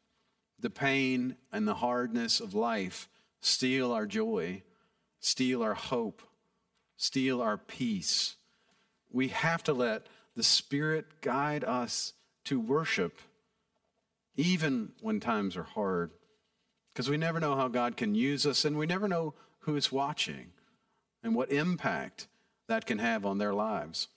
the 0.63 0.69
pain 0.69 1.35
and 1.51 1.67
the 1.67 1.75
hardness 1.75 2.39
of 2.39 2.55
life, 2.55 3.07
steal 3.41 3.91
our 3.91 4.07
joy, 4.07 4.63
steal 5.19 5.61
our 5.61 5.75
hope, 5.75 6.23
steal 6.97 7.41
our 7.41 7.57
peace. 7.57 8.37
we 9.11 9.27
have 9.27 9.61
to 9.61 9.73
let 9.73 10.07
the 10.35 10.41
Spirit 10.41 11.21
guide 11.21 11.63
us 11.63 12.13
to 12.45 12.59
worship, 12.59 13.19
even 14.35 14.91
when 15.01 15.19
times 15.19 15.55
are 15.55 15.63
hard. 15.63 16.09
Because 16.91 17.09
we 17.09 17.17
never 17.17 17.39
know 17.39 17.55
how 17.55 17.67
God 17.67 17.97
can 17.97 18.15
use 18.15 18.45
us, 18.45 18.65
and 18.65 18.77
we 18.77 18.87
never 18.87 19.07
know 19.07 19.35
who 19.59 19.75
is 19.75 19.91
watching 19.91 20.51
and 21.21 21.35
what 21.35 21.51
impact 21.51 22.27
that 22.67 22.87
can 22.87 22.97
have 22.97 23.25
on 23.25 23.37
their 23.37 23.53
lives. 23.53 24.07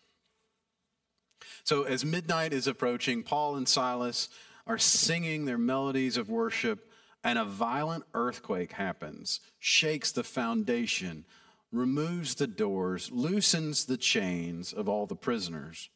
So, 1.64 1.82
as 1.82 2.04
midnight 2.04 2.52
is 2.52 2.66
approaching, 2.66 3.22
Paul 3.22 3.56
and 3.56 3.68
Silas 3.68 4.28
are 4.66 4.78
singing 4.78 5.44
their 5.44 5.58
melodies 5.58 6.16
of 6.16 6.28
worship, 6.28 6.90
and 7.22 7.38
a 7.38 7.44
violent 7.44 8.04
earthquake 8.14 8.72
happens, 8.72 9.40
shakes 9.58 10.12
the 10.12 10.24
foundation, 10.24 11.24
removes 11.72 12.34
the 12.34 12.46
doors, 12.46 13.10
loosens 13.12 13.84
the 13.84 13.96
chains 13.96 14.72
of 14.72 14.88
all 14.88 15.06
the 15.06 15.16
prisoners. 15.16 15.90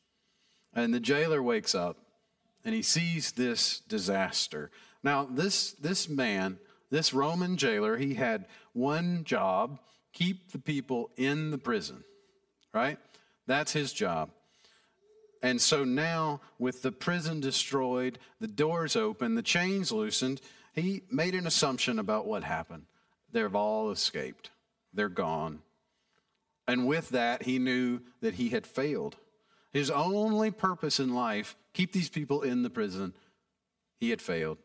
And 0.74 0.94
the 0.94 1.00
jailer 1.00 1.42
wakes 1.42 1.74
up 1.74 1.96
and 2.64 2.74
he 2.74 2.82
sees 2.82 3.32
this 3.32 3.80
disaster. 3.80 4.70
Now, 5.02 5.26
this, 5.30 5.72
this 5.72 6.08
man, 6.08 6.58
this 6.90 7.14
Roman 7.14 7.56
jailer, 7.56 7.96
he 7.96 8.14
had 8.14 8.46
one 8.72 9.24
job 9.24 9.80
keep 10.12 10.52
the 10.52 10.58
people 10.58 11.10
in 11.16 11.50
the 11.50 11.58
prison, 11.58 12.04
right? 12.74 12.98
That's 13.46 13.72
his 13.72 13.92
job. 13.92 14.30
And 15.42 15.60
so 15.60 15.84
now, 15.84 16.40
with 16.58 16.82
the 16.82 16.92
prison 16.92 17.40
destroyed, 17.40 18.18
the 18.40 18.48
doors 18.48 18.94
open, 18.94 19.34
the 19.34 19.42
chains 19.42 19.90
loosened, 19.90 20.40
he 20.74 21.02
made 21.10 21.34
an 21.34 21.46
assumption 21.46 21.98
about 21.98 22.26
what 22.26 22.44
happened. 22.44 22.84
They've 23.32 23.54
all 23.54 23.90
escaped, 23.90 24.50
they're 24.92 25.08
gone. 25.08 25.60
And 26.68 26.86
with 26.86 27.08
that, 27.10 27.42
he 27.42 27.58
knew 27.58 28.00
that 28.20 28.34
he 28.34 28.50
had 28.50 28.66
failed. 28.66 29.16
His 29.72 29.90
only 29.90 30.50
purpose 30.50 31.00
in 31.00 31.14
life, 31.14 31.56
keep 31.72 31.92
these 31.92 32.08
people 32.08 32.42
in 32.42 32.62
the 32.62 32.70
prison, 32.70 33.14
he 33.98 34.10
had 34.10 34.20
failed. 34.20 34.58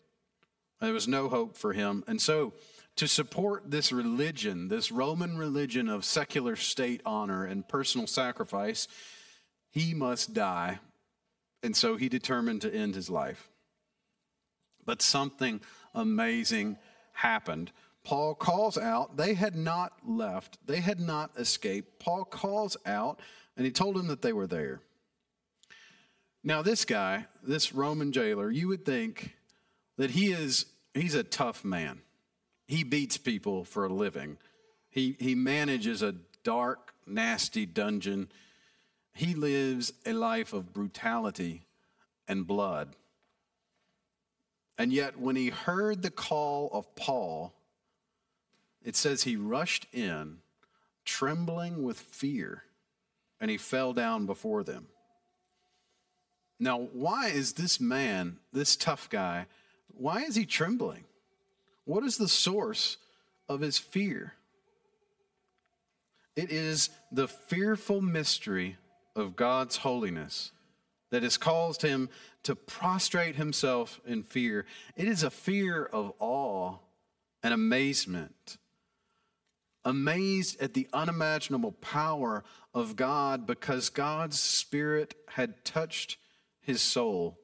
There 0.82 0.94
was 0.94 1.08
no 1.08 1.30
hope 1.30 1.58
for 1.58 1.74
him. 1.74 2.04
And 2.08 2.22
so, 2.22 2.54
to 2.98 3.08
support 3.08 3.70
this 3.70 3.92
religion, 3.92 4.68
this 4.68 4.92
Roman 4.92 5.38
religion 5.38 5.90
of 5.90 6.06
secular 6.06 6.56
state 6.56 7.02
honor 7.06 7.44
and 7.46 7.68
personal 7.68 8.08
sacrifice, 8.08 8.88
he 9.76 9.94
must 9.94 10.34
die. 10.34 10.80
And 11.62 11.76
so 11.76 11.98
he 11.98 12.08
determined 12.08 12.62
to 12.62 12.74
end 12.74 12.96
his 12.96 13.10
life. 13.10 13.50
But 14.86 15.02
something 15.02 15.60
amazing 15.94 16.78
happened. 17.12 17.72
Paul 18.04 18.36
calls 18.36 18.78
out, 18.78 19.18
they 19.18 19.34
had 19.34 19.56
not 19.56 19.92
left, 20.08 20.60
they 20.66 20.80
had 20.80 21.00
not 21.00 21.32
escaped. 21.38 22.00
Paul 22.00 22.24
calls 22.24 22.78
out, 22.86 23.20
and 23.58 23.66
he 23.66 23.72
told 23.72 23.96
them 23.96 24.08
that 24.08 24.22
they 24.22 24.32
were 24.32 24.48
there. 24.48 24.80
Now, 26.44 26.62
this 26.62 26.86
guy, 26.86 27.26
this 27.44 27.74
Roman 27.74 28.12
jailer, 28.12 28.50
you 28.52 28.68
would 28.70 28.86
think 28.86 29.36
that 29.98 30.12
he 30.12 30.32
is 30.32 30.68
he's 30.94 31.16
a 31.16 31.24
tough 31.24 31.66
man. 31.66 32.02
He 32.68 32.84
beats 32.84 33.18
people 33.18 33.66
for 33.66 33.86
a 33.86 33.94
living. 33.94 34.38
He 34.90 35.18
he 35.20 35.36
manages 35.36 36.02
a 36.02 36.16
dark, 36.44 36.94
nasty 37.08 37.66
dungeon. 37.66 38.30
He 39.16 39.34
lives 39.34 39.94
a 40.06 40.12
life 40.12 40.52
of 40.52 40.74
brutality 40.74 41.66
and 42.28 42.46
blood. 42.46 42.98
And 44.78 44.92
yet, 44.92 45.18
when 45.18 45.38
he 45.38 45.50
heard 45.50 46.02
the 46.02 46.12
call 46.12 46.70
of 46.74 46.94
Paul, 46.96 47.54
it 48.84 48.98
says 48.98 49.24
he 49.24 49.38
rushed 49.38 49.88
in, 49.94 50.40
trembling 51.06 51.82
with 51.82 51.98
fear, 51.98 52.64
and 53.40 53.50
he 53.50 53.58
fell 53.58 53.94
down 53.94 54.26
before 54.26 54.66
them. 54.66 54.88
Now, 56.60 56.90
why 56.92 57.28
is 57.28 57.54
this 57.54 57.80
man, 57.80 58.38
this 58.52 58.76
tough 58.76 59.10
guy, 59.10 59.46
why 59.88 60.24
is 60.24 60.36
he 60.36 60.46
trembling? 60.46 61.06
What 61.86 62.04
is 62.04 62.18
the 62.18 62.28
source 62.28 62.98
of 63.48 63.62
his 63.62 63.78
fear? 63.78 64.34
It 66.36 66.52
is 66.52 66.90
the 67.14 67.30
fearful 67.30 68.02
mystery 68.02 68.76
of 69.16 69.36
God's 69.36 69.78
holiness 69.78 70.52
that 71.12 71.24
has 71.24 71.38
caused 71.38 71.82
him 71.82 72.10
to 72.44 72.56
prostrate 72.56 73.36
himself 73.36 74.00
in 74.06 74.24
fear. 74.24 74.66
It 74.96 75.08
is 75.08 75.24
a 75.24 75.30
fear 75.30 75.86
of 75.86 76.14
awe 76.20 76.78
and 77.42 77.54
amazement. 77.54 78.58
Amazed 79.84 80.60
at 80.62 80.74
the 80.74 80.88
unimaginable 80.94 81.72
power 81.74 82.44
of 82.74 82.96
God 82.96 83.46
because 83.46 83.90
God's 83.90 84.40
Spirit 84.40 85.16
had 85.30 85.64
touched 85.64 86.18
his 86.60 86.82
soul. 86.82 87.38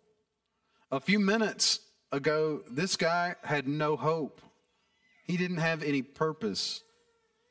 A 0.92 1.00
few 1.00 1.20
minutes 1.20 1.80
ago, 2.12 2.64
this 2.70 2.98
guy 2.98 3.36
had 3.44 3.68
no 3.68 3.96
hope. 3.96 4.42
He 5.26 5.38
didn't 5.38 5.58
have 5.58 5.84
any 5.84 6.02
purpose. 6.02 6.84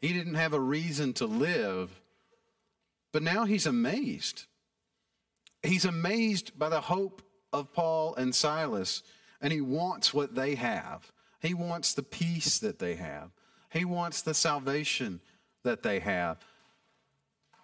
He 0.00 0.12
didn't 0.12 0.34
have 0.34 0.52
a 0.52 0.60
reason 0.60 1.12
to 1.14 1.26
live. 1.26 1.99
But 3.12 3.22
now 3.22 3.44
he's 3.44 3.66
amazed. 3.66 4.46
He's 5.62 5.84
amazed 5.84 6.58
by 6.58 6.68
the 6.68 6.80
hope 6.80 7.22
of 7.52 7.72
Paul 7.72 8.14
and 8.14 8.34
Silas, 8.34 9.02
and 9.40 9.52
he 9.52 9.60
wants 9.60 10.14
what 10.14 10.34
they 10.34 10.54
have. 10.54 11.10
He 11.40 11.54
wants 11.54 11.94
the 11.94 12.02
peace 12.02 12.58
that 12.58 12.78
they 12.78 12.94
have. 12.94 13.30
He 13.70 13.84
wants 13.84 14.22
the 14.22 14.34
salvation 14.34 15.20
that 15.64 15.82
they 15.82 16.00
have. 16.00 16.38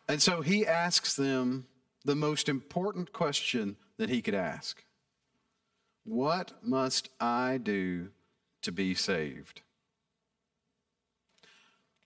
And 0.08 0.20
so 0.22 0.40
he 0.40 0.66
asks 0.66 1.14
them 1.16 1.66
the 2.04 2.14
most 2.14 2.48
important 2.48 3.12
question 3.12 3.76
that 3.98 4.08
he 4.08 4.22
could 4.22 4.34
ask 4.34 4.84
What 6.04 6.52
must 6.62 7.10
I 7.20 7.58
do 7.58 8.10
to 8.62 8.72
be 8.72 8.94
saved? 8.94 9.62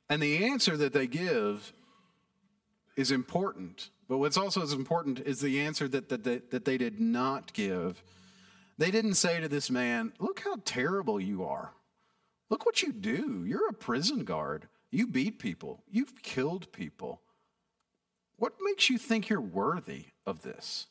And 0.09 0.21
the 0.23 0.45
answer 0.45 0.77
that 0.77 0.93
they 0.93 1.07
give 1.07 1.73
is 2.97 3.11
important. 3.11 3.91
But 4.09 4.19
what's 4.19 4.37
also 4.37 4.63
as 4.63 4.73
important 4.73 5.21
is 5.21 5.41
the 5.41 5.61
answer 5.61 5.89
that, 5.89 6.09
that, 6.09 6.25
that, 6.25 6.51
that 6.51 6.65
they 6.65 6.77
did 6.79 7.01
not 7.01 7.53
give. 7.53 8.03
They 8.79 8.91
didn't 8.91 9.15
say 9.15 9.41
to 9.41 9.49
this 9.49 9.71
man, 9.71 10.13
Look 10.19 10.41
how 10.41 10.57
terrible 10.65 11.21
you 11.21 11.45
are. 11.45 11.73
Look 12.49 12.67
what 12.67 12.83
you 12.83 12.93
do. 12.93 13.45
You're 13.47 13.69
a 13.69 13.75
prison 13.75 14.25
guard. 14.25 14.69
You 14.91 15.07
beat 15.07 15.39
people, 15.39 15.85
you've 15.91 16.23
killed 16.23 16.73
people. 16.73 17.21
What 18.37 18.55
makes 18.61 18.91
you 18.91 18.99
think 18.99 19.29
you're 19.29 19.41
worthy 19.41 20.07
of 20.27 20.43
this? 20.43 20.87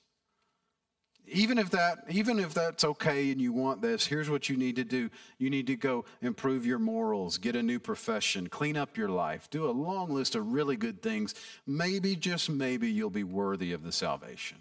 Even 1.31 1.57
if 1.57 1.69
that 1.71 2.03
even 2.09 2.39
if 2.39 2.53
that's 2.53 2.83
okay 2.83 3.31
and 3.31 3.41
you 3.41 3.53
want 3.53 3.81
this 3.81 4.05
here's 4.05 4.29
what 4.29 4.49
you 4.49 4.57
need 4.57 4.75
to 4.75 4.83
do. 4.83 5.09
You 5.37 5.49
need 5.49 5.67
to 5.67 5.75
go 5.75 6.05
improve 6.21 6.65
your 6.65 6.79
morals 6.79 7.37
get 7.37 7.55
a 7.55 7.63
new 7.63 7.79
profession 7.79 8.47
clean 8.47 8.77
up 8.77 8.97
your 8.97 9.09
life 9.09 9.49
do 9.49 9.69
a 9.69 9.71
long 9.71 10.11
list 10.11 10.35
of 10.35 10.51
really 10.51 10.75
good 10.75 11.01
things. 11.01 11.35
Maybe 11.65 12.15
just 12.15 12.49
maybe 12.49 12.89
you'll 12.89 13.09
be 13.09 13.23
worthy 13.23 13.73
of 13.73 13.83
the 13.83 13.91
salvation. 13.91 14.57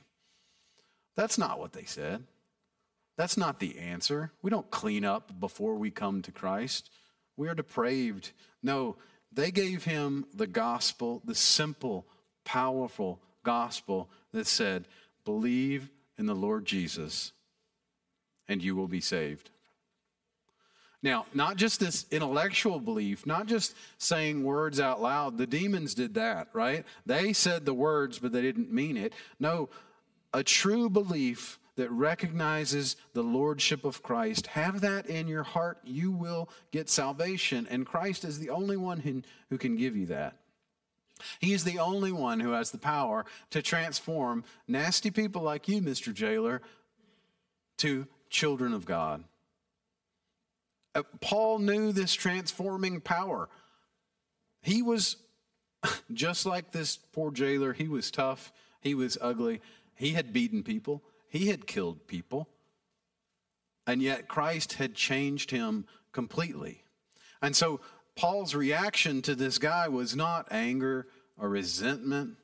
That's 1.16 1.38
not 1.38 1.58
what 1.58 1.72
they 1.72 1.84
said. 1.84 2.24
That's 3.16 3.36
not 3.36 3.58
the 3.58 3.78
answer. 3.78 4.30
We 4.42 4.50
don't 4.50 4.70
clean 4.70 5.04
up 5.04 5.40
before 5.40 5.74
we 5.74 5.90
come 5.90 6.22
to 6.22 6.32
christ. 6.32 6.90
We 7.36 7.48
are 7.48 7.54
depraved. 7.54 8.32
No 8.62 8.96
they 9.32 9.50
gave 9.50 9.84
him 9.84 10.26
the 10.34 10.46
gospel 10.46 11.22
the 11.24 11.34
simple 11.34 12.06
powerful 12.44 13.20
gospel 13.44 14.08
that 14.32 14.46
said 14.46 14.86
believe 15.24 15.90
in 16.18 16.26
the 16.26 16.34
Lord 16.34 16.64
Jesus, 16.64 17.32
and 18.48 18.62
you 18.62 18.74
will 18.74 18.88
be 18.88 19.00
saved. 19.00 19.50
Now, 21.02 21.26
not 21.32 21.56
just 21.56 21.78
this 21.78 22.06
intellectual 22.10 22.80
belief, 22.80 23.24
not 23.24 23.46
just 23.46 23.76
saying 23.98 24.42
words 24.42 24.80
out 24.80 25.00
loud. 25.00 25.38
The 25.38 25.46
demons 25.46 25.94
did 25.94 26.14
that, 26.14 26.48
right? 26.52 26.84
They 27.06 27.32
said 27.32 27.64
the 27.64 27.74
words, 27.74 28.18
but 28.18 28.32
they 28.32 28.42
didn't 28.42 28.72
mean 28.72 28.96
it. 28.96 29.12
No, 29.38 29.68
a 30.34 30.42
true 30.42 30.90
belief 30.90 31.58
that 31.76 31.90
recognizes 31.92 32.96
the 33.12 33.22
lordship 33.22 33.84
of 33.84 34.02
Christ, 34.02 34.48
have 34.48 34.80
that 34.80 35.06
in 35.06 35.28
your 35.28 35.44
heart, 35.44 35.78
you 35.84 36.10
will 36.10 36.48
get 36.72 36.90
salvation. 36.90 37.68
And 37.70 37.86
Christ 37.86 38.24
is 38.24 38.40
the 38.40 38.50
only 38.50 38.76
one 38.76 38.98
who, 38.98 39.56
can 39.58 39.76
give 39.76 39.96
you 39.96 40.06
that. 40.06 40.34
He 41.40 41.52
is 41.52 41.64
the 41.64 41.78
only 41.78 42.12
one 42.12 42.40
who 42.40 42.52
has 42.52 42.70
the 42.70 42.78
power 42.78 43.24
to 43.50 43.62
transform 43.62 44.44
nasty 44.66 45.10
people 45.10 45.42
like 45.42 45.68
you, 45.68 45.80
Mr. 45.80 46.12
Jailer, 46.12 46.62
to 47.78 48.06
children 48.30 48.72
of 48.72 48.84
God. 48.84 49.24
Uh, 50.94 51.02
Paul 51.20 51.58
knew 51.58 51.92
this 51.92 52.14
transforming 52.14 53.00
power. 53.00 53.48
He 54.62 54.82
was 54.82 55.16
just 56.12 56.46
like 56.46 56.72
this 56.72 56.96
poor 56.96 57.30
jailer. 57.30 57.72
He 57.72 57.88
was 57.88 58.10
tough, 58.10 58.52
he 58.80 58.94
was 58.94 59.18
ugly, 59.20 59.60
he 59.94 60.10
had 60.12 60.32
beaten 60.32 60.62
people, 60.62 61.02
he 61.28 61.48
had 61.48 61.66
killed 61.66 62.06
people. 62.06 62.48
And 63.86 64.02
yet 64.02 64.28
Christ 64.28 64.74
had 64.74 64.94
changed 64.94 65.50
him 65.50 65.86
completely. 66.12 66.82
And 67.40 67.56
so 67.56 67.80
Paul's 68.18 68.52
reaction 68.52 69.22
to 69.22 69.36
this 69.36 69.58
guy 69.58 69.86
was 69.86 70.16
not 70.16 70.48
anger 70.50 71.06
or 71.36 71.48
resentment 71.48 72.36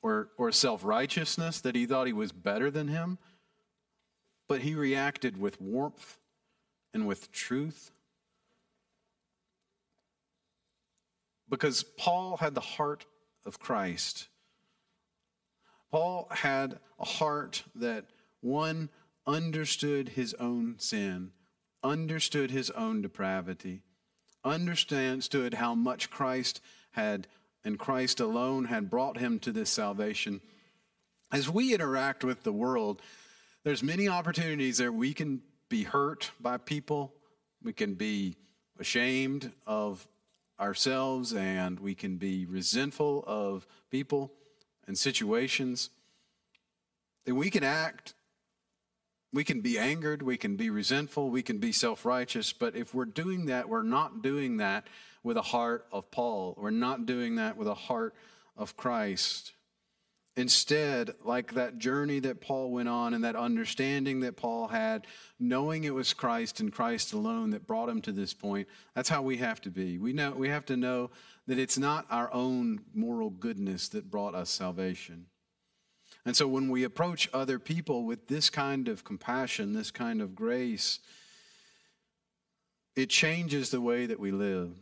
or, 0.00 0.28
or 0.38 0.52
self 0.52 0.84
righteousness 0.84 1.60
that 1.62 1.74
he 1.74 1.86
thought 1.86 2.06
he 2.06 2.12
was 2.12 2.30
better 2.30 2.70
than 2.70 2.86
him, 2.86 3.18
but 4.48 4.60
he 4.60 4.76
reacted 4.76 5.40
with 5.40 5.60
warmth 5.60 6.18
and 6.94 7.04
with 7.04 7.32
truth. 7.32 7.90
Because 11.48 11.82
Paul 11.82 12.36
had 12.36 12.54
the 12.54 12.60
heart 12.60 13.06
of 13.44 13.58
Christ. 13.58 14.28
Paul 15.90 16.28
had 16.30 16.78
a 17.00 17.04
heart 17.04 17.64
that, 17.74 18.04
one, 18.40 18.90
understood 19.26 20.10
his 20.10 20.32
own 20.34 20.76
sin, 20.78 21.32
understood 21.82 22.52
his 22.52 22.70
own 22.70 23.02
depravity, 23.02 23.82
understood 24.46 25.54
how 25.54 25.74
much 25.74 26.10
Christ 26.10 26.60
had 26.92 27.26
and 27.64 27.78
Christ 27.78 28.20
alone 28.20 28.66
had 28.66 28.88
brought 28.88 29.18
him 29.18 29.40
to 29.40 29.50
this 29.50 29.70
salvation. 29.70 30.40
As 31.32 31.50
we 31.50 31.74
interact 31.74 32.22
with 32.22 32.44
the 32.44 32.52
world, 32.52 33.02
there's 33.64 33.82
many 33.82 34.08
opportunities 34.08 34.78
that 34.78 34.94
we 34.94 35.12
can 35.12 35.42
be 35.68 35.82
hurt 35.82 36.30
by 36.40 36.58
people, 36.58 37.12
we 37.62 37.72
can 37.72 37.94
be 37.94 38.36
ashamed 38.78 39.50
of 39.66 40.06
ourselves, 40.60 41.32
and 41.34 41.80
we 41.80 41.96
can 41.96 42.16
be 42.16 42.46
resentful 42.46 43.24
of 43.26 43.66
people 43.90 44.32
and 44.86 44.96
situations. 44.96 45.90
And 47.26 47.36
we 47.36 47.50
can 47.50 47.64
act 47.64 48.14
we 49.32 49.44
can 49.44 49.60
be 49.60 49.78
angered, 49.78 50.22
we 50.22 50.36
can 50.36 50.56
be 50.56 50.70
resentful, 50.70 51.30
we 51.30 51.42
can 51.42 51.58
be 51.58 51.72
self 51.72 52.04
righteous, 52.04 52.52
but 52.52 52.76
if 52.76 52.94
we're 52.94 53.04
doing 53.04 53.46
that, 53.46 53.68
we're 53.68 53.82
not 53.82 54.22
doing 54.22 54.58
that 54.58 54.86
with 55.22 55.36
a 55.36 55.42
heart 55.42 55.86
of 55.90 56.10
Paul. 56.10 56.54
We're 56.56 56.70
not 56.70 57.04
doing 57.04 57.36
that 57.36 57.56
with 57.56 57.68
a 57.68 57.74
heart 57.74 58.14
of 58.56 58.76
Christ. 58.76 59.52
Instead, 60.36 61.14
like 61.24 61.54
that 61.54 61.78
journey 61.78 62.20
that 62.20 62.42
Paul 62.42 62.70
went 62.70 62.90
on 62.90 63.14
and 63.14 63.24
that 63.24 63.36
understanding 63.36 64.20
that 64.20 64.36
Paul 64.36 64.68
had, 64.68 65.06
knowing 65.40 65.84
it 65.84 65.94
was 65.94 66.12
Christ 66.12 66.60
and 66.60 66.70
Christ 66.70 67.14
alone 67.14 67.50
that 67.50 67.66
brought 67.66 67.88
him 67.88 68.02
to 68.02 68.12
this 68.12 68.34
point, 68.34 68.68
that's 68.94 69.08
how 69.08 69.22
we 69.22 69.38
have 69.38 69.62
to 69.62 69.70
be. 69.70 69.98
We 69.98 70.12
know 70.12 70.32
we 70.32 70.50
have 70.50 70.66
to 70.66 70.76
know 70.76 71.10
that 71.46 71.58
it's 71.58 71.78
not 71.78 72.06
our 72.10 72.32
own 72.34 72.80
moral 72.94 73.30
goodness 73.30 73.88
that 73.88 74.10
brought 74.10 74.34
us 74.34 74.50
salvation. 74.50 75.26
And 76.26 76.36
so 76.36 76.48
when 76.48 76.68
we 76.68 76.82
approach 76.82 77.30
other 77.32 77.60
people 77.60 78.04
with 78.04 78.26
this 78.26 78.50
kind 78.50 78.88
of 78.88 79.04
compassion, 79.04 79.72
this 79.72 79.92
kind 79.92 80.20
of 80.20 80.34
grace, 80.34 80.98
it 82.96 83.10
changes 83.10 83.70
the 83.70 83.80
way 83.80 84.06
that 84.06 84.18
we 84.18 84.32
live. 84.32 84.72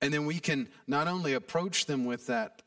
And 0.00 0.12
then 0.12 0.24
we 0.24 0.40
can 0.40 0.68
not 0.86 1.06
only 1.06 1.34
approach 1.34 1.84
them 1.86 2.04
with 2.06 2.26
that 2.26 2.62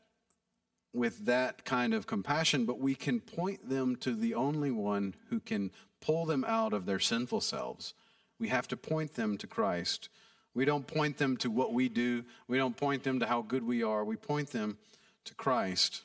with 0.94 1.24
that 1.24 1.64
kind 1.64 1.94
of 1.94 2.06
compassion, 2.06 2.66
but 2.66 2.78
we 2.78 2.94
can 2.94 3.18
point 3.18 3.66
them 3.66 3.96
to 3.96 4.14
the 4.14 4.34
only 4.34 4.70
one 4.70 5.14
who 5.30 5.40
can 5.40 5.70
pull 6.02 6.26
them 6.26 6.44
out 6.46 6.74
of 6.74 6.84
their 6.84 7.00
sinful 7.00 7.40
selves. 7.40 7.94
We 8.38 8.48
have 8.48 8.68
to 8.68 8.76
point 8.76 9.14
them 9.14 9.38
to 9.38 9.46
Christ. 9.46 10.10
We 10.52 10.66
don't 10.66 10.86
point 10.86 11.16
them 11.16 11.38
to 11.38 11.50
what 11.50 11.72
we 11.72 11.88
do. 11.88 12.24
We 12.46 12.58
don't 12.58 12.76
point 12.76 13.04
them 13.04 13.20
to 13.20 13.26
how 13.26 13.40
good 13.40 13.66
we 13.66 13.82
are. 13.82 14.04
We 14.04 14.16
point 14.16 14.50
them 14.50 14.76
to 15.24 15.34
Christ. 15.34 16.02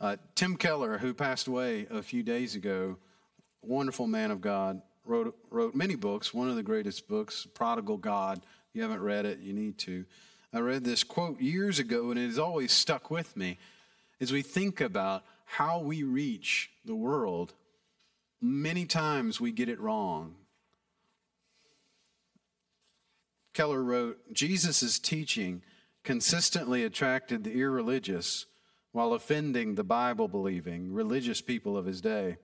Uh, 0.00 0.16
Tim 0.34 0.56
Keller, 0.56 0.96
who 0.96 1.12
passed 1.12 1.46
away 1.46 1.86
a 1.90 2.02
few 2.02 2.22
days 2.22 2.54
ago, 2.54 2.96
wonderful 3.62 4.06
man 4.06 4.30
of 4.30 4.40
God, 4.40 4.80
wrote, 5.04 5.36
wrote 5.50 5.74
many 5.74 5.94
books. 5.94 6.32
One 6.32 6.48
of 6.48 6.56
the 6.56 6.62
greatest 6.62 7.06
books, 7.06 7.46
Prodigal 7.52 7.98
God. 7.98 8.38
If 8.38 8.74
you 8.76 8.82
haven't 8.82 9.02
read 9.02 9.26
it, 9.26 9.40
you 9.40 9.52
need 9.52 9.76
to. 9.78 10.06
I 10.54 10.60
read 10.60 10.84
this 10.84 11.04
quote 11.04 11.40
years 11.40 11.78
ago, 11.78 12.10
and 12.10 12.18
it 12.18 12.26
has 12.26 12.38
always 12.38 12.72
stuck 12.72 13.10
with 13.10 13.36
me. 13.36 13.58
As 14.20 14.32
we 14.32 14.40
think 14.42 14.80
about 14.80 15.22
how 15.44 15.80
we 15.80 16.02
reach 16.02 16.70
the 16.84 16.94
world, 16.94 17.52
many 18.40 18.86
times 18.86 19.38
we 19.38 19.52
get 19.52 19.68
it 19.68 19.80
wrong. 19.80 20.34
Keller 23.52 23.82
wrote 23.82 24.32
Jesus' 24.32 24.98
teaching 24.98 25.62
consistently 26.04 26.84
attracted 26.84 27.44
the 27.44 27.52
irreligious 27.52 28.46
while 28.92 29.12
offending 29.12 29.74
the 29.74 29.84
Bible 29.84 30.28
believing, 30.28 30.92
religious 30.92 31.40
people 31.40 31.76
of 31.76 31.86
his 31.86 32.00
day. 32.00 32.36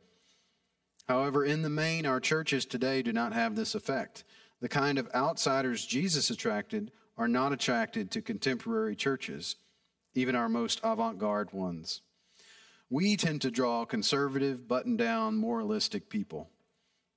However, 1.09 1.44
in 1.44 1.62
the 1.62 1.70
main, 1.70 2.06
our 2.06 2.20
churches 2.20 2.64
today 2.64 3.02
do 3.02 3.12
not 3.12 3.32
have 3.32 3.54
this 3.54 3.74
effect. 3.74 4.24
The 4.61 4.68
kind 4.68 4.98
of 4.98 5.09
outsiders 5.14 5.85
Jesus 5.85 6.30
attracted 6.30 6.90
are 7.16 7.28
not 7.28 7.52
attracted 7.52 8.11
to 8.11 8.22
contemporary 8.22 8.96
churches, 8.96 9.56
even 10.14 10.35
our 10.35 10.48
most 10.48 10.80
avant 10.82 11.18
garde 11.18 11.52
ones. 11.52 12.02
We 12.88 13.16
tend 13.16 13.42
to 13.42 13.50
draw 13.50 13.85
conservative, 13.85 14.68
button 14.68 14.96
down, 14.96 15.37
moralistic 15.37 16.09
people. 16.09 16.50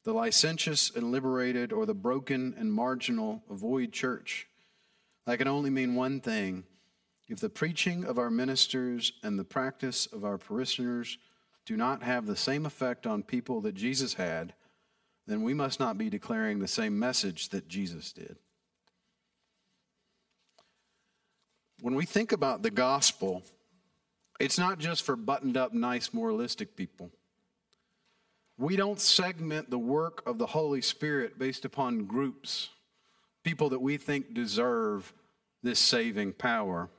The 0.03 0.13
licentious 0.13 0.91
and 0.95 1.11
liberated, 1.11 1.71
or 1.71 1.85
the 1.85 1.93
broken 1.93 2.55
and 2.57 2.73
marginal, 2.73 3.43
avoid 3.49 3.91
church. 3.91 4.47
That 5.25 5.37
can 5.37 5.47
only 5.47 5.69
mean 5.69 5.95
one 5.95 6.21
thing 6.21 6.63
if 7.29 7.39
the 7.39 7.49
preaching 7.49 8.03
of 8.03 8.17
our 8.17 8.31
ministers 8.31 9.13
and 9.23 9.37
the 9.37 9.43
practice 9.43 10.07
of 10.07 10.25
our 10.25 10.39
parishioners 10.39 11.19
do 11.65 11.77
not 11.77 12.01
have 12.01 12.25
the 12.25 12.35
same 12.35 12.65
effect 12.65 13.05
on 13.05 13.21
people 13.21 13.61
that 13.61 13.75
Jesus 13.75 14.15
had, 14.15 14.53
then 15.27 15.43
we 15.43 15.53
must 15.53 15.79
not 15.79 15.97
be 15.97 16.09
declaring 16.09 16.57
the 16.57 16.67
same 16.67 16.97
message 16.97 17.49
that 17.49 17.67
Jesus 17.67 18.11
did. 18.11 18.37
When 21.81 21.93
we 21.93 22.05
think 22.05 22.31
about 22.31 22.63
the 22.63 22.71
gospel, 22.71 23.43
it's 24.39 24.57
not 24.57 24.79
just 24.79 25.03
for 25.03 25.15
buttoned 25.15 25.55
up, 25.55 25.71
nice, 25.71 26.13
moralistic 26.13 26.75
people. 26.75 27.11
We 28.57 28.75
don't 28.75 28.99
segment 28.99 29.69
the 29.69 29.79
work 29.79 30.23
of 30.25 30.39
the 30.39 30.47
Holy 30.47 30.81
Spirit 30.81 31.37
based 31.37 31.63
upon 31.63 32.05
groups, 32.05 32.69
people 33.43 33.69
that 33.69 33.79
we 33.79 33.97
think 33.97 34.33
deserve 34.33 35.13
this 35.61 35.79
saving 35.79 36.33
power. 36.33 36.89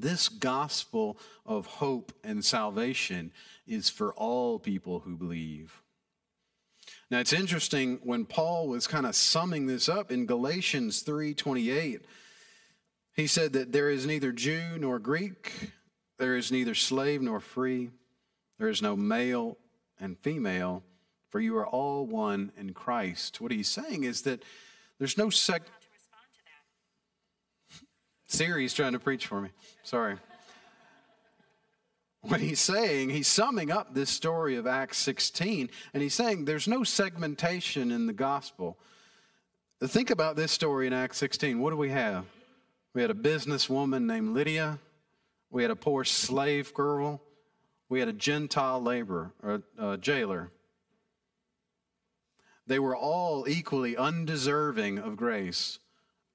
This 0.00 0.28
gospel 0.28 1.18
of 1.44 1.66
hope 1.66 2.12
and 2.22 2.44
salvation 2.44 3.32
is 3.66 3.88
for 3.88 4.12
all 4.14 4.58
people 4.58 5.00
who 5.00 5.16
believe. 5.16 5.82
Now 7.10 7.20
it's 7.20 7.32
interesting 7.32 8.00
when 8.02 8.24
Paul 8.24 8.68
was 8.68 8.86
kind 8.86 9.06
of 9.06 9.14
summing 9.14 9.66
this 9.66 9.88
up 9.88 10.10
in 10.10 10.26
Galatians 10.26 11.02
3:28 11.02 12.02
he 13.14 13.26
said 13.26 13.52
that 13.54 13.72
there 13.72 13.90
is 13.90 14.06
neither 14.06 14.30
Jew 14.32 14.78
nor 14.78 14.98
Greek 14.98 15.72
there 16.18 16.36
is 16.36 16.52
neither 16.52 16.74
slave 16.74 17.22
nor 17.22 17.40
free 17.40 17.90
there 18.58 18.68
is 18.68 18.82
no 18.82 18.96
male 18.96 19.56
and 19.98 20.18
female 20.18 20.82
for 21.28 21.40
you 21.40 21.56
are 21.56 21.66
all 21.66 22.06
one 22.06 22.52
in 22.56 22.72
Christ. 22.72 23.40
What 23.40 23.52
he's 23.52 23.68
saying 23.68 24.04
is 24.04 24.22
that 24.22 24.42
there's 24.98 25.18
no 25.18 25.30
sec 25.30 25.62
Siri's 28.28 28.74
trying 28.74 28.92
to 28.92 28.98
preach 28.98 29.26
for 29.26 29.40
me. 29.40 29.48
Sorry. 29.82 30.16
What 32.20 32.40
he's 32.40 32.60
saying, 32.60 33.10
he's 33.10 33.28
summing 33.28 33.70
up 33.70 33.94
this 33.94 34.10
story 34.10 34.56
of 34.56 34.66
Acts 34.66 34.98
16, 34.98 35.70
and 35.94 36.02
he's 36.02 36.14
saying 36.14 36.44
there's 36.44 36.68
no 36.68 36.84
segmentation 36.84 37.90
in 37.90 38.06
the 38.06 38.12
gospel. 38.12 38.76
Think 39.82 40.10
about 40.10 40.36
this 40.36 40.52
story 40.52 40.86
in 40.86 40.92
Acts 40.92 41.16
16. 41.18 41.58
What 41.58 41.70
do 41.70 41.76
we 41.76 41.90
have? 41.90 42.26
We 42.94 43.00
had 43.00 43.10
a 43.10 43.14
businesswoman 43.14 44.02
named 44.02 44.34
Lydia. 44.34 44.78
We 45.50 45.62
had 45.62 45.70
a 45.70 45.76
poor 45.76 46.04
slave 46.04 46.74
girl. 46.74 47.22
We 47.88 48.00
had 48.00 48.08
a 48.08 48.12
Gentile 48.12 48.82
laborer, 48.82 49.32
or 49.42 49.62
a 49.78 49.96
jailer. 49.96 50.50
They 52.66 52.78
were 52.78 52.96
all 52.96 53.48
equally 53.48 53.96
undeserving 53.96 54.98
of 54.98 55.16
grace, 55.16 55.78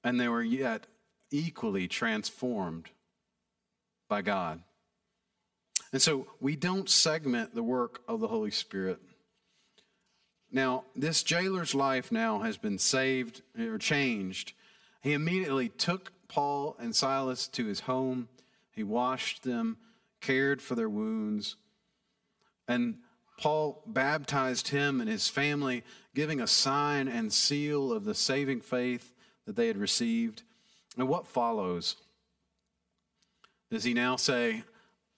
and 0.02 0.18
they 0.18 0.26
were 0.26 0.42
yet 0.42 0.88
equally 1.34 1.88
transformed 1.88 2.88
by 4.08 4.22
God. 4.22 4.60
And 5.92 6.00
so 6.00 6.28
we 6.40 6.54
don't 6.54 6.88
segment 6.88 7.54
the 7.54 7.62
work 7.62 8.00
of 8.06 8.20
the 8.20 8.28
Holy 8.28 8.52
Spirit. 8.52 9.00
Now, 10.52 10.84
this 10.94 11.24
jailer's 11.24 11.74
life 11.74 12.12
now 12.12 12.40
has 12.40 12.56
been 12.56 12.78
saved 12.78 13.42
or 13.58 13.78
changed. 13.78 14.52
He 15.02 15.12
immediately 15.12 15.68
took 15.68 16.12
Paul 16.28 16.76
and 16.78 16.94
Silas 16.94 17.48
to 17.48 17.66
his 17.66 17.80
home. 17.80 18.28
He 18.70 18.84
washed 18.84 19.42
them, 19.42 19.78
cared 20.20 20.62
for 20.62 20.76
their 20.76 20.88
wounds. 20.88 21.56
And 22.68 22.98
Paul 23.38 23.82
baptized 23.86 24.68
him 24.68 25.00
and 25.00 25.10
his 25.10 25.28
family, 25.28 25.82
giving 26.14 26.40
a 26.40 26.46
sign 26.46 27.08
and 27.08 27.32
seal 27.32 27.92
of 27.92 28.04
the 28.04 28.14
saving 28.14 28.60
faith 28.60 29.12
that 29.46 29.56
they 29.56 29.66
had 29.66 29.76
received. 29.76 30.44
And 30.96 31.08
what 31.08 31.26
follows? 31.26 31.96
Does 33.70 33.84
he 33.84 33.94
now 33.94 34.16
say, 34.16 34.62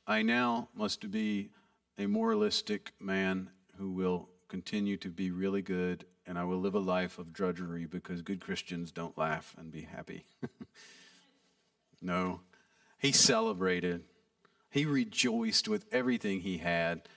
I 0.06 0.22
now 0.22 0.68
must 0.74 1.10
be 1.10 1.50
a 1.98 2.06
moralistic 2.06 2.92
man 3.00 3.50
who 3.76 3.90
will 3.90 4.28
continue 4.48 4.96
to 4.98 5.08
be 5.08 5.30
really 5.30 5.62
good 5.62 6.04
and 6.26 6.38
I 6.38 6.44
will 6.44 6.58
live 6.58 6.74
a 6.74 6.80
life 6.80 7.18
of 7.18 7.32
drudgery 7.32 7.86
because 7.86 8.22
good 8.22 8.40
Christians 8.40 8.90
don't 8.90 9.16
laugh 9.16 9.54
and 9.58 9.70
be 9.70 9.82
happy? 9.82 10.24
no. 12.02 12.40
He 12.98 13.12
celebrated 13.12 14.04
He 14.70 14.84
rejoiced 14.84 15.68
with 15.68 15.86
everything 15.92 16.40
he 16.40 16.58
had, 16.58 17.08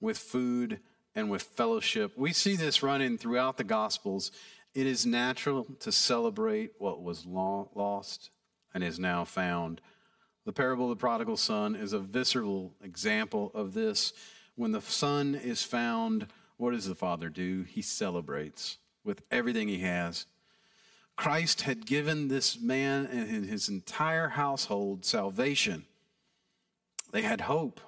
with 0.00 0.18
food 0.18 0.80
and 1.14 1.30
with 1.30 1.42
fellowship. 1.42 2.16
We 2.16 2.32
see 2.32 2.56
this 2.56 2.82
running 2.82 3.18
throughout 3.18 3.56
the 3.56 3.64
Gospels. 3.64 4.30
It 4.76 4.86
is 4.86 5.06
natural 5.06 5.66
to 5.80 5.90
celebrate 5.90 6.72
what 6.76 7.02
was 7.02 7.24
lost 7.24 8.28
and 8.74 8.84
is 8.84 8.98
now 8.98 9.24
found. 9.24 9.80
The 10.44 10.52
parable 10.52 10.84
of 10.84 10.90
the 10.90 11.00
prodigal 11.00 11.38
son 11.38 11.74
is 11.74 11.94
a 11.94 11.98
visceral 11.98 12.74
example 12.84 13.50
of 13.54 13.72
this. 13.72 14.12
When 14.54 14.72
the 14.72 14.82
son 14.82 15.34
is 15.34 15.62
found, 15.62 16.26
what 16.58 16.72
does 16.72 16.86
the 16.86 16.94
father 16.94 17.30
do? 17.30 17.62
He 17.62 17.80
celebrates 17.80 18.76
with 19.02 19.22
everything 19.30 19.68
he 19.68 19.78
has. 19.78 20.26
Christ 21.16 21.62
had 21.62 21.86
given 21.86 22.28
this 22.28 22.60
man 22.60 23.06
and 23.06 23.46
his 23.46 23.70
entire 23.70 24.28
household 24.28 25.06
salvation. 25.06 25.86
They 27.12 27.22
had 27.22 27.40
hope. 27.40 27.80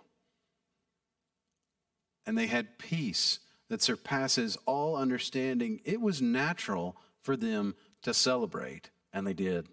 And 2.24 2.38
they 2.38 2.46
had 2.46 2.79
peace 2.79 3.40
that 3.69 3.83
surpasses 3.83 4.57
all 4.67 4.97
understanding. 4.97 5.81
It 5.85 6.01
was 6.01 6.23
natural 6.23 6.97
for 7.23 7.37
them 7.37 7.75
to 8.03 8.15
celebrate, 8.15 8.91
and 9.13 9.27
they 9.27 9.35
did. 9.35 9.69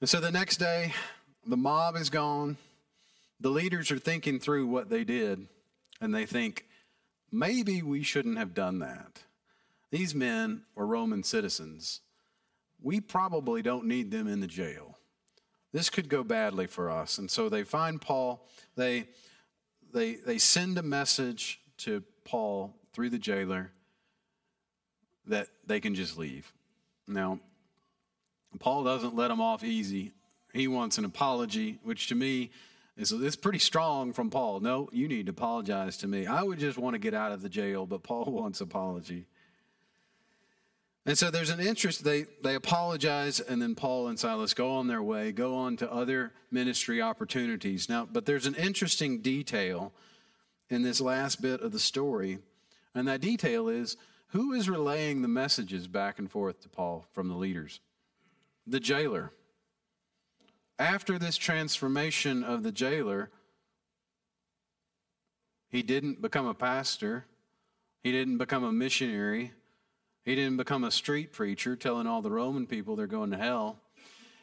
And 0.00 0.08
so 0.08 0.20
the 0.20 0.30
next 0.30 0.56
day, 0.56 0.92
the 1.46 1.56
mob 1.56 1.96
is 1.96 2.10
gone. 2.10 2.56
The 3.40 3.50
leaders 3.50 3.90
are 3.90 3.98
thinking 3.98 4.38
through 4.38 4.66
what 4.66 4.90
they 4.90 5.04
did, 5.04 5.46
and 6.00 6.14
they 6.14 6.26
think, 6.26 6.66
maybe 7.30 7.82
we 7.82 8.02
shouldn't 8.02 8.38
have 8.38 8.54
done 8.54 8.80
that. 8.80 9.22
These 9.90 10.14
men 10.14 10.62
were 10.74 10.86
Roman 10.86 11.22
citizens. 11.22 12.00
We 12.82 13.00
probably 13.00 13.62
don't 13.62 13.86
need 13.86 14.10
them 14.10 14.26
in 14.26 14.40
the 14.40 14.46
jail. 14.46 14.98
This 15.72 15.90
could 15.90 16.08
go 16.08 16.22
badly 16.22 16.66
for 16.66 16.90
us. 16.90 17.18
And 17.18 17.30
so 17.30 17.48
they 17.48 17.64
find 17.64 18.00
Paul. 18.00 18.46
They, 18.76 19.06
they, 19.92 20.14
they 20.14 20.38
send 20.38 20.78
a 20.78 20.82
message 20.82 21.60
to 21.78 22.02
Paul 22.24 22.74
through 22.92 23.10
the 23.10 23.18
jailer 23.18 23.70
that 25.26 25.48
they 25.66 25.80
can 25.80 25.94
just 25.94 26.18
leave. 26.18 26.52
Now, 27.06 27.40
Paul 28.58 28.84
doesn't 28.84 29.16
let 29.16 29.28
them 29.28 29.40
off 29.40 29.64
easy. 29.64 30.12
He 30.52 30.68
wants 30.68 30.98
an 30.98 31.04
apology, 31.04 31.78
which 31.82 32.06
to 32.08 32.14
me 32.14 32.50
is 32.96 33.10
it's 33.10 33.36
pretty 33.36 33.58
strong 33.58 34.12
from 34.12 34.30
Paul. 34.30 34.60
No, 34.60 34.88
you 34.92 35.08
need 35.08 35.26
to 35.26 35.30
apologize 35.30 35.96
to 35.98 36.06
me. 36.06 36.26
I 36.26 36.42
would 36.42 36.58
just 36.58 36.78
want 36.78 36.94
to 36.94 36.98
get 36.98 37.14
out 37.14 37.32
of 37.32 37.42
the 37.42 37.48
jail, 37.48 37.86
but 37.86 38.02
Paul 38.02 38.24
wants 38.28 38.60
apology. 38.60 39.26
And 41.06 41.18
so 41.18 41.30
there's 41.30 41.50
an 41.50 41.60
interest. 41.60 42.04
They, 42.04 42.24
they 42.42 42.54
apologize, 42.54 43.38
and 43.40 43.60
then 43.60 43.74
Paul 43.74 44.08
and 44.08 44.18
Silas 44.18 44.54
go 44.54 44.70
on 44.70 44.86
their 44.86 45.02
way, 45.02 45.32
go 45.32 45.54
on 45.54 45.76
to 45.78 45.92
other 45.92 46.32
ministry 46.50 47.02
opportunities. 47.02 47.88
Now, 47.88 48.08
but 48.10 48.24
there's 48.24 48.46
an 48.46 48.54
interesting 48.54 49.20
detail 49.20 49.92
in 50.70 50.82
this 50.82 51.00
last 51.00 51.40
bit 51.42 51.60
of 51.60 51.72
the 51.72 51.78
story, 51.78 52.38
and 52.94 53.06
that 53.08 53.20
detail 53.20 53.68
is 53.68 53.96
who 54.28 54.52
is 54.52 54.68
relaying 54.68 55.22
the 55.22 55.28
messages 55.28 55.86
back 55.86 56.18
and 56.18 56.30
forth 56.30 56.60
to 56.62 56.68
Paul 56.68 57.06
from 57.12 57.28
the 57.28 57.36
leaders? 57.36 57.80
the 58.66 58.80
jailer. 58.80 59.32
After 60.78 61.18
this 61.18 61.36
transformation 61.36 62.42
of 62.42 62.62
the 62.62 62.72
jailer, 62.72 63.30
he 65.68 65.82
didn't 65.82 66.20
become 66.20 66.46
a 66.46 66.54
pastor, 66.54 67.26
he 68.02 68.12
didn't 68.12 68.38
become 68.38 68.64
a 68.64 68.72
missionary, 68.72 69.52
he 70.24 70.34
didn't 70.34 70.56
become 70.56 70.84
a 70.84 70.90
street 70.90 71.32
preacher 71.32 71.76
telling 71.76 72.06
all 72.06 72.22
the 72.22 72.30
Roman 72.30 72.66
people 72.66 72.96
they're 72.96 73.06
going 73.06 73.30
to 73.30 73.36
hell. 73.36 73.78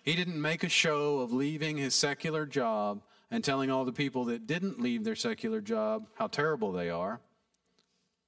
He 0.04 0.16
didn't 0.16 0.42
make 0.42 0.64
a 0.64 0.70
show 0.70 1.20
of 1.20 1.34
leaving 1.34 1.78
his 1.78 1.96
secular 1.96 2.46
job 2.46 3.02
and 3.32 3.44
telling 3.44 3.72
all 3.72 3.86
the 3.86 3.94
people 3.94 4.26
that 4.26 4.46
didn't 4.46 4.82
leave 4.82 5.06
their 5.06 5.16
secular 5.16 5.62
job 5.62 6.08
how 6.16 6.28
terrible 6.28 6.74
they 6.74 6.90
are 6.90 7.22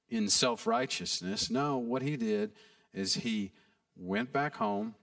in 0.08 0.28
self 0.28 0.66
righteousness. 0.66 1.50
No, 1.50 1.76
what 1.76 2.02
he 2.02 2.16
did 2.16 2.52
is 2.94 3.14
he 3.14 3.52
went 3.96 4.32
back 4.32 4.56
home 4.56 4.94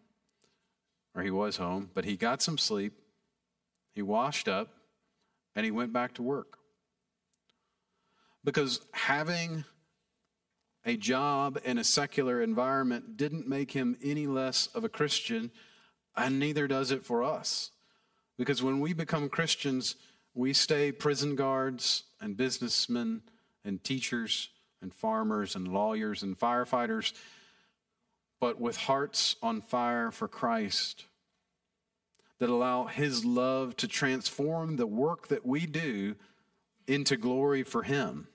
or 1.14 1.22
he 1.22 1.30
was 1.32 1.58
home, 1.58 1.92
but 1.94 2.06
he 2.06 2.18
got 2.18 2.42
some 2.42 2.58
sleep, 2.58 2.94
he 3.94 4.02
washed 4.02 4.48
up, 4.48 4.70
and 5.56 5.66
he 5.66 5.72
went 5.72 5.94
back 5.94 6.14
to 6.16 6.24
work. 6.24 6.58
Because 8.44 8.82
having 8.94 9.66
a 10.84 10.98
job 10.98 11.60
in 11.64 11.78
a 11.78 11.84
secular 11.84 12.42
environment 12.42 13.18
didn't 13.18 13.48
make 13.48 13.72
him 13.72 13.96
any 14.02 14.26
less 14.26 14.68
of 14.68 14.84
a 14.84 14.90
Christian, 14.90 15.52
and 16.16 16.40
neither 16.40 16.68
does 16.68 16.90
it 16.90 17.06
for 17.06 17.24
us. 17.24 17.72
Because 18.42 18.64
when 18.64 18.80
we 18.80 18.94
become 18.94 19.30
Christians, 19.30 19.98
we 20.34 20.52
stay 20.52 20.92
prison 20.92 21.36
guards 21.36 22.06
and 22.20 22.36
businessmen 22.36 23.22
and 23.64 23.84
teachers 23.84 24.50
and 24.82 24.92
farmers 24.92 25.56
and 25.56 25.68
lawyers 25.68 26.24
and 26.24 26.36
firefighters 26.40 27.14
but 28.40 28.60
with 28.60 28.76
hearts 28.76 29.36
on 29.44 29.62
fire 29.62 30.10
for 30.10 30.28
Christ 30.28 31.06
that 32.40 32.50
allow 32.50 32.86
His 32.86 33.24
love 33.24 33.76
to 33.78 33.88
transform 33.88 34.76
the 34.76 34.88
work 34.88 35.28
that 35.28 35.46
we 35.46 35.68
do 35.68 36.16
into 36.88 37.18
glory 37.18 37.62
for 37.62 37.84
Him. 37.84 38.28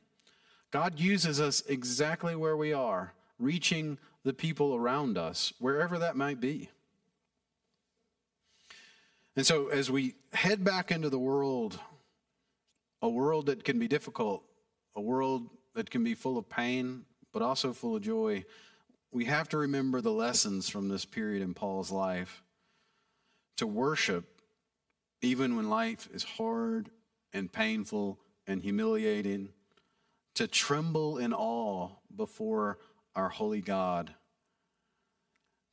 God 0.71 1.01
uses 1.01 1.41
us 1.41 1.65
exactly 1.69 2.37
where 2.37 2.57
we 2.57 2.73
are, 2.73 3.13
reaching 3.41 3.99
the 4.23 4.33
people 4.33 4.77
around 4.77 5.19
us, 5.19 5.53
wherever 5.59 5.99
that 5.99 6.17
might 6.17 6.41
be. 6.41 6.71
And 9.37 9.47
so, 9.47 9.69
as 9.69 9.91
we 9.91 10.15
head 10.33 10.65
back 10.65 10.91
into 10.91 11.11
the 11.11 11.19
world, 11.19 11.79
a 13.03 13.09
world 13.09 13.47
that 13.47 13.65
can 13.65 13.79
be 13.79 13.87
difficult, 13.87 14.43
a 14.95 15.01
world 15.01 15.49
that 15.75 15.91
can 15.91 16.03
be 16.03 16.15
full 16.15 16.39
of 16.39 16.49
pain, 16.49 17.05
but 17.33 17.43
also 17.43 17.75
full 17.75 17.97
of 17.97 18.03
joy, 18.03 18.45
we 19.13 19.27
have 19.27 19.49
to 19.51 19.59
remember 19.59 20.01
the 20.01 20.13
lessons 20.13 20.71
from 20.71 20.89
this 20.89 21.05
period 21.05 21.43
in 21.43 21.53
Paul's 21.53 21.91
life. 21.91 22.43
To 23.59 23.67
worship, 23.67 24.41
even 25.21 25.55
when 25.55 25.69
life 25.69 26.09
is 26.15 26.25
hard 26.25 26.91
and 27.33 27.53
painful 27.53 28.19
and 28.47 28.63
humiliating, 28.63 29.51
to 30.35 30.47
tremble 30.47 31.19
in 31.19 31.35
awe 31.35 31.91
before 32.15 32.79
our 33.15 33.29
holy 33.29 33.61
God. 33.61 34.15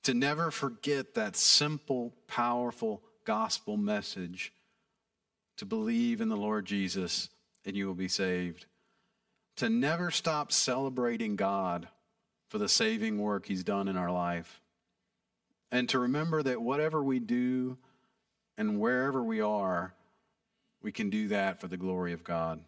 To 0.03 0.13
never 0.13 0.51
forget 0.51 1.13
that 1.15 1.37
simple, 1.37 2.13
powerful 2.27 3.03
gospel 3.25 3.77
message 3.77 4.53
to 5.57 5.65
believe 5.65 6.21
in 6.21 6.29
the 6.29 6.37
Lord 6.37 6.65
Jesus 6.65 7.29
and 7.65 7.75
you 7.75 7.87
will 7.87 7.93
be 7.93 8.07
saved. 8.07 8.65
To 9.57 9.69
never 9.69 10.11
stop 10.11 10.51
celebrating 10.51 11.35
God 11.35 11.87
for 12.49 12.57
the 12.57 12.69
saving 12.69 13.19
work 13.19 13.45
He's 13.45 13.63
done 13.63 13.87
in 13.87 13.97
our 13.97 14.11
life. 14.11 14.61
And 15.71 15.87
to 15.89 15.99
remember 15.99 16.43
that 16.43 16.61
whatever 16.61 17.03
we 17.03 17.19
do 17.19 17.77
and 18.57 18.79
wherever 18.79 19.23
we 19.23 19.41
are, 19.41 19.93
we 20.81 20.91
can 20.91 21.09
do 21.09 21.29
that 21.29 21.61
for 21.61 21.67
the 21.67 21.77
glory 21.77 22.13
of 22.13 22.23
God. 22.23 22.59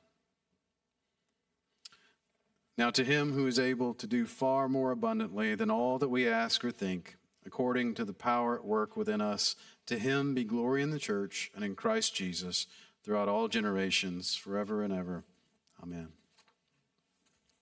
Now, 2.77 2.89
to 2.91 3.03
him 3.03 3.31
who 3.31 3.47
is 3.47 3.57
able 3.57 3.93
to 3.95 4.07
do 4.07 4.25
far 4.25 4.67
more 4.67 4.91
abundantly 4.91 5.55
than 5.55 5.71
all 5.71 5.97
that 5.99 6.09
we 6.09 6.27
ask 6.27 6.63
or 6.65 6.71
think, 6.71 7.15
according 7.45 7.93
to 7.95 8.05
the 8.05 8.13
power 8.13 8.55
at 8.55 8.65
work 8.65 8.97
within 8.97 9.21
us, 9.21 9.55
to 9.85 9.99
him 9.99 10.33
be 10.33 10.43
glory 10.43 10.81
in 10.81 10.91
the 10.91 10.99
church 10.99 11.51
and 11.55 11.63
in 11.63 11.75
Christ 11.75 12.15
Jesus 12.15 12.67
throughout 13.03 13.29
all 13.29 13.47
generations, 13.47 14.35
forever 14.35 14.81
and 14.81 14.91
ever. 14.91 15.23
Amen. 15.81 16.09